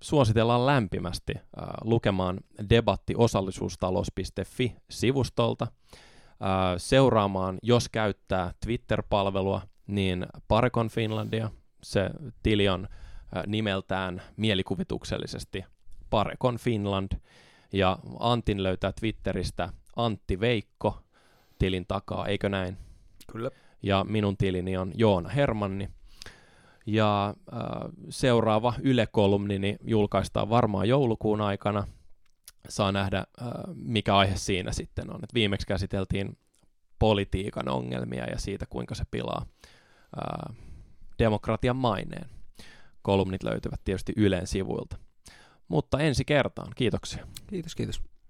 suositellaan 0.00 0.66
lämpimästi 0.66 1.34
ää, 1.34 1.42
lukemaan 1.84 2.40
debattiosallisuustalous.fi-sivustolta, 2.70 5.66
ää, 6.40 6.78
seuraamaan, 6.78 7.58
jos 7.62 7.88
käyttää 7.88 8.54
Twitter-palvelua, 8.64 9.62
niin 9.86 10.26
Parekon 10.48 10.88
Finlandia. 10.88 11.50
Se 11.82 12.10
tili 12.42 12.68
on 12.68 12.88
ää, 13.34 13.44
nimeltään 13.46 14.22
mielikuvituksellisesti 14.36 15.64
Parekon 16.10 16.56
Finland. 16.56 17.12
Ja 17.72 17.98
Antin 18.18 18.62
löytää 18.62 18.92
Twitteristä 18.92 19.72
Antti 19.96 20.40
Veikko 20.40 21.02
tilin 21.58 21.84
takaa, 21.88 22.26
eikö 22.26 22.48
näin? 22.48 22.78
Kyllä. 23.32 23.50
Ja 23.82 24.04
minun 24.08 24.36
tilini 24.36 24.76
on 24.76 24.92
Joona 24.94 25.28
Hermanni. 25.28 25.88
Ja 26.86 27.34
äh, 27.52 27.60
seuraava 28.08 28.74
Yle-kolumnini 28.82 29.76
julkaistaan 29.84 30.50
varmaan 30.50 30.88
joulukuun 30.88 31.40
aikana. 31.40 31.86
Saa 32.68 32.92
nähdä, 32.92 33.18
äh, 33.18 33.48
mikä 33.74 34.16
aihe 34.16 34.36
siinä 34.36 34.72
sitten 34.72 35.14
on. 35.14 35.24
Et 35.24 35.34
viimeksi 35.34 35.66
käsiteltiin 35.66 36.38
politiikan 36.98 37.68
ongelmia 37.68 38.24
ja 38.24 38.38
siitä, 38.38 38.66
kuinka 38.66 38.94
se 38.94 39.04
pilaa 39.10 39.46
äh, 40.18 40.56
demokratian 41.18 41.76
maineen. 41.76 42.26
Kolumnit 43.02 43.42
löytyvät 43.42 43.80
tietysti 43.84 44.12
Ylen 44.16 44.46
sivuilta. 44.46 44.96
Mutta 45.68 46.00
ensi 46.00 46.24
kertaan. 46.24 46.72
Kiitoksia. 46.76 47.26
Kiitos, 47.46 47.74
kiitos. 47.74 48.11